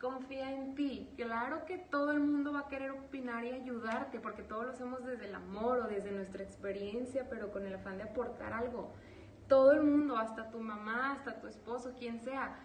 confía 0.00 0.52
en 0.52 0.76
ti. 0.76 1.08
Claro 1.16 1.64
que 1.66 1.76
todo 1.76 2.12
el 2.12 2.20
mundo 2.20 2.52
va 2.52 2.60
a 2.60 2.68
querer 2.68 2.92
opinar 2.92 3.44
y 3.44 3.50
ayudarte, 3.50 4.20
porque 4.20 4.44
todos 4.44 4.64
lo 4.64 4.70
hacemos 4.70 5.04
desde 5.04 5.26
el 5.26 5.34
amor 5.34 5.78
o 5.80 5.88
desde 5.88 6.12
nuestra 6.12 6.44
experiencia, 6.44 7.26
pero 7.28 7.50
con 7.50 7.66
el 7.66 7.74
afán 7.74 7.96
de 7.98 8.04
aportar 8.04 8.52
algo. 8.52 8.92
Todo 9.48 9.72
el 9.72 9.82
mundo, 9.82 10.16
hasta 10.16 10.50
tu 10.52 10.60
mamá, 10.60 11.14
hasta 11.14 11.40
tu 11.40 11.48
esposo, 11.48 11.94
quien 11.98 12.20
sea. 12.20 12.56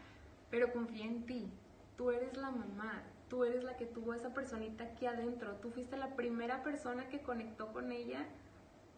pero 0.52 0.72
confía 0.72 1.06
en 1.06 1.26
ti. 1.26 1.52
Tú 1.98 2.12
eres 2.12 2.38
la 2.38 2.52
mamá, 2.52 3.02
tú 3.30 3.44
eres 3.44 3.64
la 3.64 3.78
que 3.78 3.88
tuvo 3.88 4.14
esa 4.14 4.32
personita 4.32 4.84
aquí 4.84 5.08
adentro. 5.08 5.56
Tú 5.56 5.72
fuiste 5.72 5.98
la 5.98 6.16
primera 6.16 6.62
persona 6.62 7.10
que 7.10 7.22
conectó 7.22 7.74
con 7.74 7.92
ella 7.92 8.28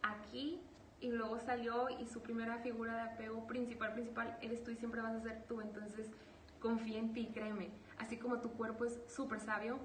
aquí 0.02 0.62
y 0.99 1.12
luego 1.12 1.39
salió 1.39 1.89
y 1.89 2.05
su 2.08 2.21
primera 2.21 2.60
figura 2.60 2.95
de 2.95 3.01
apego 3.01 3.45
principal, 3.47 3.93
principal, 3.93 4.38
eres 4.41 4.63
tú 4.63 4.71
y 4.71 4.75
siempre 4.75 5.01
vas 5.01 5.15
a 5.15 5.21
ser 5.21 5.43
tú. 5.47 5.62
Entonces, 5.62 6.10
confía 6.60 6.99
en 6.99 7.13
ti, 7.13 7.31
créeme. 7.34 7.69
Así 7.97 8.17
como 8.17 8.39
tu 8.39 8.51
cuerpo 8.53 8.86
es 8.86 8.99
súper 9.08 9.39
sabio, 9.39 9.79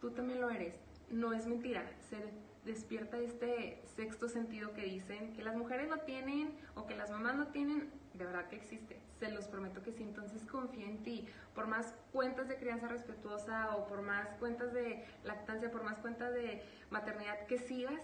tú 0.00 0.10
también 0.10 0.40
lo 0.40 0.50
eres. 0.50 0.74
No 1.10 1.32
es 1.32 1.46
mentira. 1.46 1.84
Se 2.08 2.16
despierta 2.64 3.18
este 3.18 3.80
sexto 3.96 4.28
sentido 4.28 4.72
que 4.72 4.82
dicen 4.82 5.32
que 5.34 5.42
las 5.42 5.56
mujeres 5.56 5.88
no 5.88 5.98
tienen 6.00 6.52
o 6.74 6.86
que 6.86 6.96
las 6.96 7.10
mamás 7.10 7.36
no 7.36 7.48
tienen. 7.48 7.90
De 8.14 8.24
verdad 8.24 8.48
que 8.48 8.56
existe. 8.56 8.98
Se 9.20 9.30
los 9.30 9.46
prometo 9.46 9.82
que 9.82 9.92
sí. 9.92 10.02
Entonces 10.02 10.44
confía 10.46 10.86
en 10.86 11.02
ti. 11.02 11.28
Por 11.54 11.66
más 11.66 11.94
cuentas 12.12 12.48
de 12.48 12.56
crianza 12.56 12.88
respetuosa 12.88 13.76
o 13.76 13.86
por 13.86 14.02
más 14.02 14.28
cuentas 14.38 14.72
de 14.72 15.04
lactancia, 15.24 15.70
por 15.70 15.84
más 15.84 15.98
cuentas 15.98 16.32
de 16.32 16.62
maternidad 16.90 17.46
que 17.46 17.58
sigas, 17.58 18.00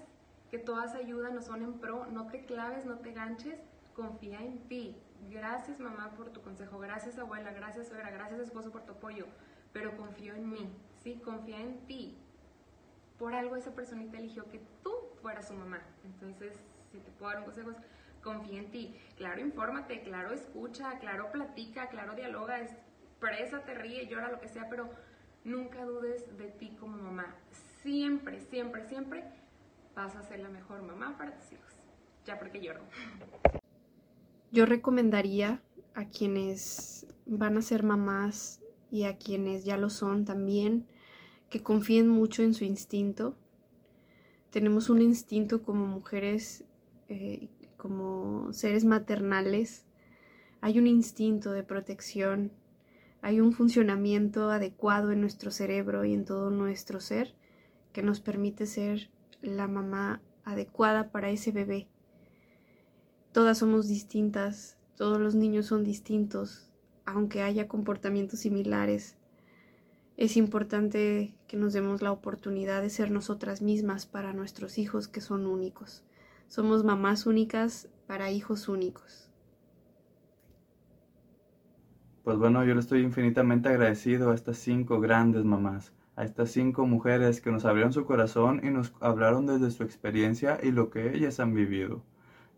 que 0.53 0.59
todas 0.59 0.95
ayudan, 0.95 1.35
no 1.35 1.41
son 1.41 1.63
en 1.63 1.81
pro, 1.81 2.05
no 2.09 2.27
te 2.27 2.45
claves, 2.45 2.85
no 2.85 2.99
te 2.99 3.13
ganches, 3.13 3.59
confía 3.97 4.39
en 4.39 4.59
ti. 4.69 4.95
Gracias 5.31 5.81
mamá 5.81 6.13
por 6.15 6.29
tu 6.29 6.43
consejo, 6.43 6.79
gracias 6.79 7.19
abuela, 7.19 7.53
gracias 7.53 7.89
suegra, 7.89 8.11
gracias 8.11 8.39
esposo 8.39 8.71
por 8.71 8.83
tu 8.83 8.93
apoyo, 8.93 9.25
pero 9.73 9.97
confío 9.97 10.35
en 10.35 10.51
mí, 10.51 10.77
¿sí? 11.03 11.15
Confía 11.25 11.59
en 11.59 11.87
ti. 11.87 12.19
Por 13.19 13.33
algo 13.35 13.57
esa 13.57 13.75
personita 13.75 14.19
eligió 14.19 14.45
que 14.51 14.61
tú 14.83 14.93
fueras 15.23 15.49
su 15.49 15.55
mamá. 15.55 15.81
Entonces, 16.05 16.53
si 16.91 16.99
te 16.99 17.11
puedo 17.13 17.33
dar 17.33 17.39
un 17.39 17.47
consejo, 17.47 17.71
confía 18.23 18.59
en 18.59 18.71
ti. 18.71 18.95
Claro, 19.17 19.41
infórmate, 19.41 20.03
claro, 20.03 20.35
escucha, 20.35 20.99
claro, 20.99 21.33
platica, 21.33 21.89
claro, 21.89 22.15
dialoga, 22.15 22.59
te 23.65 23.75
ríe, 23.75 24.07
llora, 24.07 24.31
lo 24.31 24.39
que 24.39 24.49
sea, 24.49 24.69
pero 24.69 24.91
nunca 25.45 25.83
dudes 25.87 26.37
de 26.37 26.49
ti 26.49 26.77
como 26.79 26.99
mamá. 26.99 27.37
Siempre, 27.81 28.39
siempre, 28.39 28.85
siempre 28.85 29.25
vas 29.95 30.17
a 30.17 30.23
ser 30.23 30.41
la 30.41 30.49
mejor 30.49 30.83
mamá 30.83 31.17
para 31.17 31.35
tus 31.37 31.53
hijos. 31.53 31.73
Ya 32.25 32.39
porque 32.39 32.61
lloro. 32.61 32.81
Yo 34.51 34.67
recomendaría 34.67 35.63
a 35.95 36.07
quienes 36.07 37.07
van 37.27 37.57
a 37.57 37.63
ser 37.63 37.83
mamás 37.83 38.61
y 38.91 39.05
a 39.05 39.17
quienes 39.17 39.65
ya 39.65 39.77
lo 39.77 39.91
son 39.91 40.25
también 40.25 40.87
que 41.53 41.63
confíen 41.63 42.09
mucho 42.09 42.43
en 42.43 42.55
su 42.55 42.65
instinto. 42.65 43.37
Tenemos 44.51 44.89
un 44.89 45.03
instinto 45.03 45.63
como 45.63 45.87
mujeres, 45.87 46.65
eh, 47.09 47.49
como 47.77 48.53
seres 48.53 48.85
maternales. 48.85 49.85
Hay 50.63 50.79
un 50.79 50.87
instinto 50.87 51.53
de 51.53 51.63
protección, 51.63 52.53
hay 53.21 53.41
un 53.41 53.53
funcionamiento 53.53 54.51
adecuado 54.51 55.13
en 55.13 55.21
nuestro 55.21 55.51
cerebro 55.51 56.05
y 56.05 56.15
en 56.15 56.25
todo 56.25 56.51
nuestro 56.51 57.01
ser 57.01 57.35
que 57.93 58.03
nos 58.03 58.21
permite 58.21 58.65
ser 58.67 59.11
la 59.43 59.69
mamá 59.69 60.23
adecuada 60.45 61.11
para 61.11 61.31
ese 61.31 61.53
bebé. 61.53 61.89
Todas 63.33 63.59
somos 63.59 63.89
distintas, 63.89 64.79
todos 64.97 65.21
los 65.21 65.35
niños 65.35 65.67
son 65.67 65.85
distintos, 65.85 66.71
aunque 67.05 67.43
haya 67.43 67.69
comportamientos 67.69 68.41
similares. 68.41 69.17
Es 70.17 70.37
importante 70.37 71.35
que 71.49 71.57
nos 71.57 71.73
demos 71.73 72.03
la 72.03 72.13
oportunidad 72.13 72.83
de 72.83 72.91
ser 72.91 73.11
nosotras 73.11 73.63
mismas 73.63 74.07
para 74.07 74.33
nuestros 74.33 74.79
hijos 74.79 75.09
que 75.09 75.21
son 75.21 75.47
únicos. 75.47 76.05
Somos 76.49 76.85
mamás 76.85 77.27
únicas 77.27 77.89
para 78.07 78.31
hijos 78.31 78.69
únicos. 78.69 79.31
Pues 82.23 82.37
bueno, 82.37 82.65
yo 82.65 82.75
le 82.75 82.81
estoy 82.81 83.01
infinitamente 83.01 83.69
agradecido 83.69 84.31
a 84.31 84.35
estas 84.35 84.59
cinco 84.59 85.01
grandes 85.01 85.45
mamás 85.45 85.93
a 86.17 86.25
estas 86.25 86.51
cinco 86.51 86.87
mujeres 86.87 87.41
que 87.41 87.51
nos 87.51 87.65
abrieron 87.65 87.93
su 87.93 88.05
corazón 88.05 88.61
y 88.63 88.71
nos 88.71 88.93
hablaron 89.01 89.47
desde 89.47 89.71
su 89.71 89.83
experiencia 89.83 90.59
y 90.63 90.71
lo 90.71 90.91
que 90.91 91.15
ellas 91.17 91.41
han 91.41 91.55
vivido. 91.55 92.03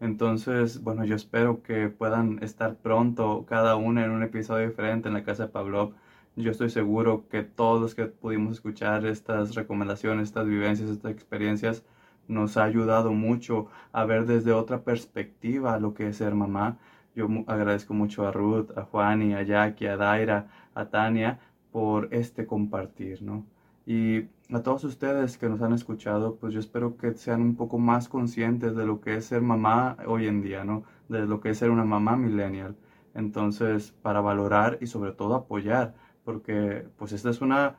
Entonces, 0.01 0.83
bueno, 0.83 1.05
yo 1.05 1.15
espero 1.15 1.63
que 1.63 1.89
puedan 1.89 2.43
estar 2.43 2.77
pronto 2.77 3.47
cada 3.49 3.77
una 3.77 4.05
en 4.05 4.11
un 4.11 4.23
episodio 4.23 4.69
diferente 4.69 5.09
en 5.09 5.15
la 5.15 5.25
casa 5.25 5.45
de 5.45 5.53
Pavlov. 5.53 5.95
Yo 6.37 6.51
estoy 6.51 6.69
seguro 6.71 7.27
que 7.29 7.43
todos 7.43 7.81
los 7.81 7.95
que 7.95 8.07
pudimos 8.07 8.55
escuchar 8.55 9.07
estas 9.07 9.55
recomendaciones, 9.55 10.29
estas 10.29 10.47
vivencias, 10.47 10.91
estas 10.91 11.13
experiencias, 11.13 11.85
nos 12.27 12.57
ha 12.57 12.65
ayudado 12.65 13.13
mucho 13.13 13.69
a 13.93 14.05
ver 14.05 14.27
desde 14.27 14.53
otra 14.53 14.83
perspectiva 14.83 15.79
lo 15.79 15.95
que 15.95 16.09
es 16.09 16.17
ser 16.17 16.35
mamá. 16.35 16.79
Yo 17.15 17.29
agradezco 17.47 17.95
mucho 17.95 18.27
a 18.27 18.33
Ruth, 18.33 18.77
a 18.77 18.83
Juani, 18.83 19.35
a 19.35 19.43
Jackie, 19.43 19.87
a 19.87 19.97
Daira, 19.97 20.49
a 20.75 20.87
Tania 20.87 21.39
por 21.75 22.09
este 22.13 22.47
compartir, 22.47 23.21
¿no? 23.23 23.45
Y 23.85 24.29
a 24.53 24.63
todos 24.63 24.85
ustedes 24.85 25.39
que 25.39 25.49
nos 25.49 25.61
han 25.61 25.73
escuchado, 25.73 26.37
pues 26.37 26.55
yo 26.55 26.61
espero 26.61 26.97
que 26.97 27.15
sean 27.15 27.43
un 27.43 27.57
poco 27.57 27.79
más 27.79 28.09
conscientes 28.09 28.77
de 28.77 28.87
lo 28.87 29.01
que 29.01 29.17
es 29.17 29.25
ser 29.25 29.43
mamá 29.43 29.97
hoy 30.07 30.29
en 30.29 30.41
día, 30.41 30.63
¿no? 30.65 30.85
De 31.09 31.27
lo 31.27 31.41
que 31.41 31.51
es 31.51 31.59
ser 31.59 31.71
una 31.71 31.85
mamá 31.85 32.17
millennial. 32.17 32.77
Entonces, 33.13 33.91
para 34.03 34.21
valorar 34.21 34.79
y 34.81 34.87
sobre 34.87 35.11
todo 35.11 35.35
apoyar, 35.35 35.95
porque 36.25 36.87
pues 36.97 37.11
esta 37.11 37.31
es 37.31 37.41
una 37.41 37.77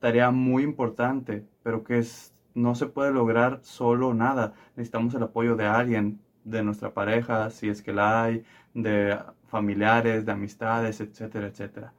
tarea 0.00 0.32
muy 0.32 0.64
importante, 0.64 1.46
pero 1.62 1.84
que 1.84 1.98
es, 1.98 2.34
no 2.54 2.74
se 2.74 2.86
puede 2.86 3.12
lograr 3.12 3.60
solo 3.62 4.12
nada. 4.12 4.54
Necesitamos 4.74 5.14
el 5.14 5.22
apoyo 5.22 5.54
de 5.54 5.66
alguien, 5.66 6.20
de 6.42 6.64
nuestra 6.64 6.92
pareja, 6.94 7.50
si 7.50 7.68
es 7.68 7.80
que 7.82 7.92
la 7.92 8.24
hay, 8.24 8.44
de 8.74 9.16
familiares, 9.46 10.26
de 10.26 10.32
amistades, 10.32 11.00
etcétera, 11.00 11.46
etcétera. 11.46 11.92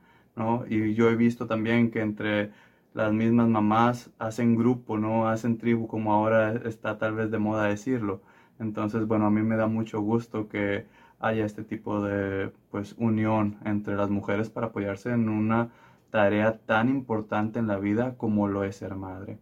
Y 0.69 0.93
yo 0.93 1.09
he 1.09 1.15
visto 1.15 1.47
también 1.47 1.91
que 1.91 2.01
entre 2.01 2.51
las 2.93 3.11
mismas 3.13 3.47
mamás 3.47 4.11
hacen 4.19 4.55
grupo, 4.55 4.97
¿no? 4.97 5.27
Hacen 5.27 5.57
tribu, 5.57 5.87
como 5.87 6.13
ahora 6.13 6.53
está 6.65 6.97
tal 6.97 7.15
vez 7.15 7.31
de 7.31 7.39
moda 7.39 7.65
decirlo. 7.65 8.21
Entonces, 8.59 9.07
bueno, 9.07 9.25
a 9.27 9.31
mí 9.31 9.41
me 9.41 9.55
da 9.57 9.67
mucho 9.67 10.01
gusto 10.01 10.47
que 10.47 10.85
haya 11.19 11.45
este 11.45 11.63
tipo 11.63 12.01
de, 12.01 12.51
pues, 12.71 12.95
unión 12.97 13.57
entre 13.65 13.95
las 13.95 14.09
mujeres 14.09 14.49
para 14.49 14.67
apoyarse 14.67 15.11
en 15.11 15.29
una 15.29 15.69
tarea 16.11 16.59
tan 16.65 16.89
importante 16.89 17.59
en 17.59 17.67
la 17.67 17.77
vida 17.79 18.15
como 18.17 18.47
lo 18.47 18.63
es 18.63 18.77
ser 18.77 18.95
madre. 18.95 19.39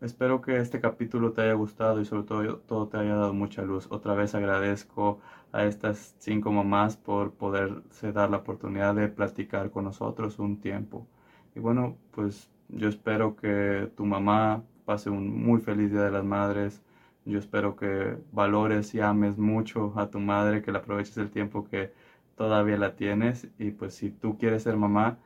Espero 0.00 0.40
que 0.40 0.56
este 0.56 0.80
capítulo 0.80 1.32
te 1.32 1.42
haya 1.42 1.52
gustado 1.52 2.00
y 2.00 2.06
sobre 2.06 2.22
todo, 2.22 2.56
todo 2.60 2.88
te 2.88 2.96
haya 2.96 3.16
dado 3.16 3.34
mucha 3.34 3.62
luz. 3.62 3.86
Otra 3.90 4.14
vez 4.14 4.34
agradezco 4.34 5.20
a 5.52 5.64
estas 5.64 6.14
cinco 6.18 6.50
mamás 6.52 6.96
por 6.96 7.32
poderse 7.34 8.10
dar 8.10 8.30
la 8.30 8.38
oportunidad 8.38 8.94
de 8.94 9.08
platicar 9.08 9.70
con 9.70 9.84
nosotros 9.84 10.38
un 10.38 10.58
tiempo. 10.58 11.06
Y 11.54 11.60
bueno, 11.60 11.98
pues 12.12 12.50
yo 12.68 12.88
espero 12.88 13.36
que 13.36 13.90
tu 13.94 14.06
mamá 14.06 14.62
pase 14.86 15.10
un 15.10 15.44
muy 15.44 15.60
feliz 15.60 15.90
Día 15.92 16.02
de 16.02 16.10
las 16.10 16.24
Madres. 16.24 16.82
Yo 17.26 17.38
espero 17.38 17.76
que 17.76 18.16
valores 18.32 18.94
y 18.94 19.00
ames 19.00 19.36
mucho 19.36 19.92
a 19.96 20.10
tu 20.10 20.18
madre, 20.18 20.62
que 20.62 20.72
le 20.72 20.78
aproveches 20.78 21.18
el 21.18 21.30
tiempo 21.30 21.68
que 21.68 21.92
todavía 22.36 22.78
la 22.78 22.96
tienes. 22.96 23.48
Y 23.58 23.72
pues 23.72 23.94
si 23.96 24.10
tú 24.10 24.38
quieres 24.38 24.62
ser 24.62 24.76
mamá, 24.76 25.18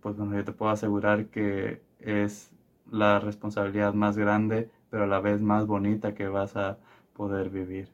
pues 0.00 0.16
bueno, 0.16 0.36
yo 0.36 0.44
te 0.44 0.52
puedo 0.52 0.70
asegurar 0.70 1.26
que 1.26 1.82
es 1.98 2.52
la 2.90 3.20
responsabilidad 3.20 3.94
más 3.94 4.16
grande, 4.16 4.70
pero 4.90 5.04
a 5.04 5.06
la 5.06 5.20
vez 5.20 5.40
más 5.40 5.66
bonita 5.66 6.14
que 6.14 6.28
vas 6.28 6.56
a 6.56 6.78
poder 7.14 7.50
vivir. 7.50 7.88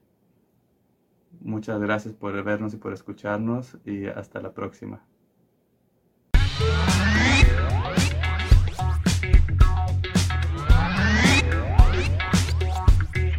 Muchas 1.40 1.80
gracias 1.80 2.14
por 2.14 2.42
vernos 2.42 2.74
y 2.74 2.76
por 2.76 2.92
escucharnos 2.92 3.76
y 3.85 4.06
hasta 4.06 4.40
la 4.40 4.52
próxima. 4.52 5.00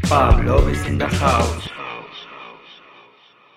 Pablo 0.09 0.69
is 0.69 0.87
in 0.87 0.97
the 0.97 1.05
house. 1.05 1.76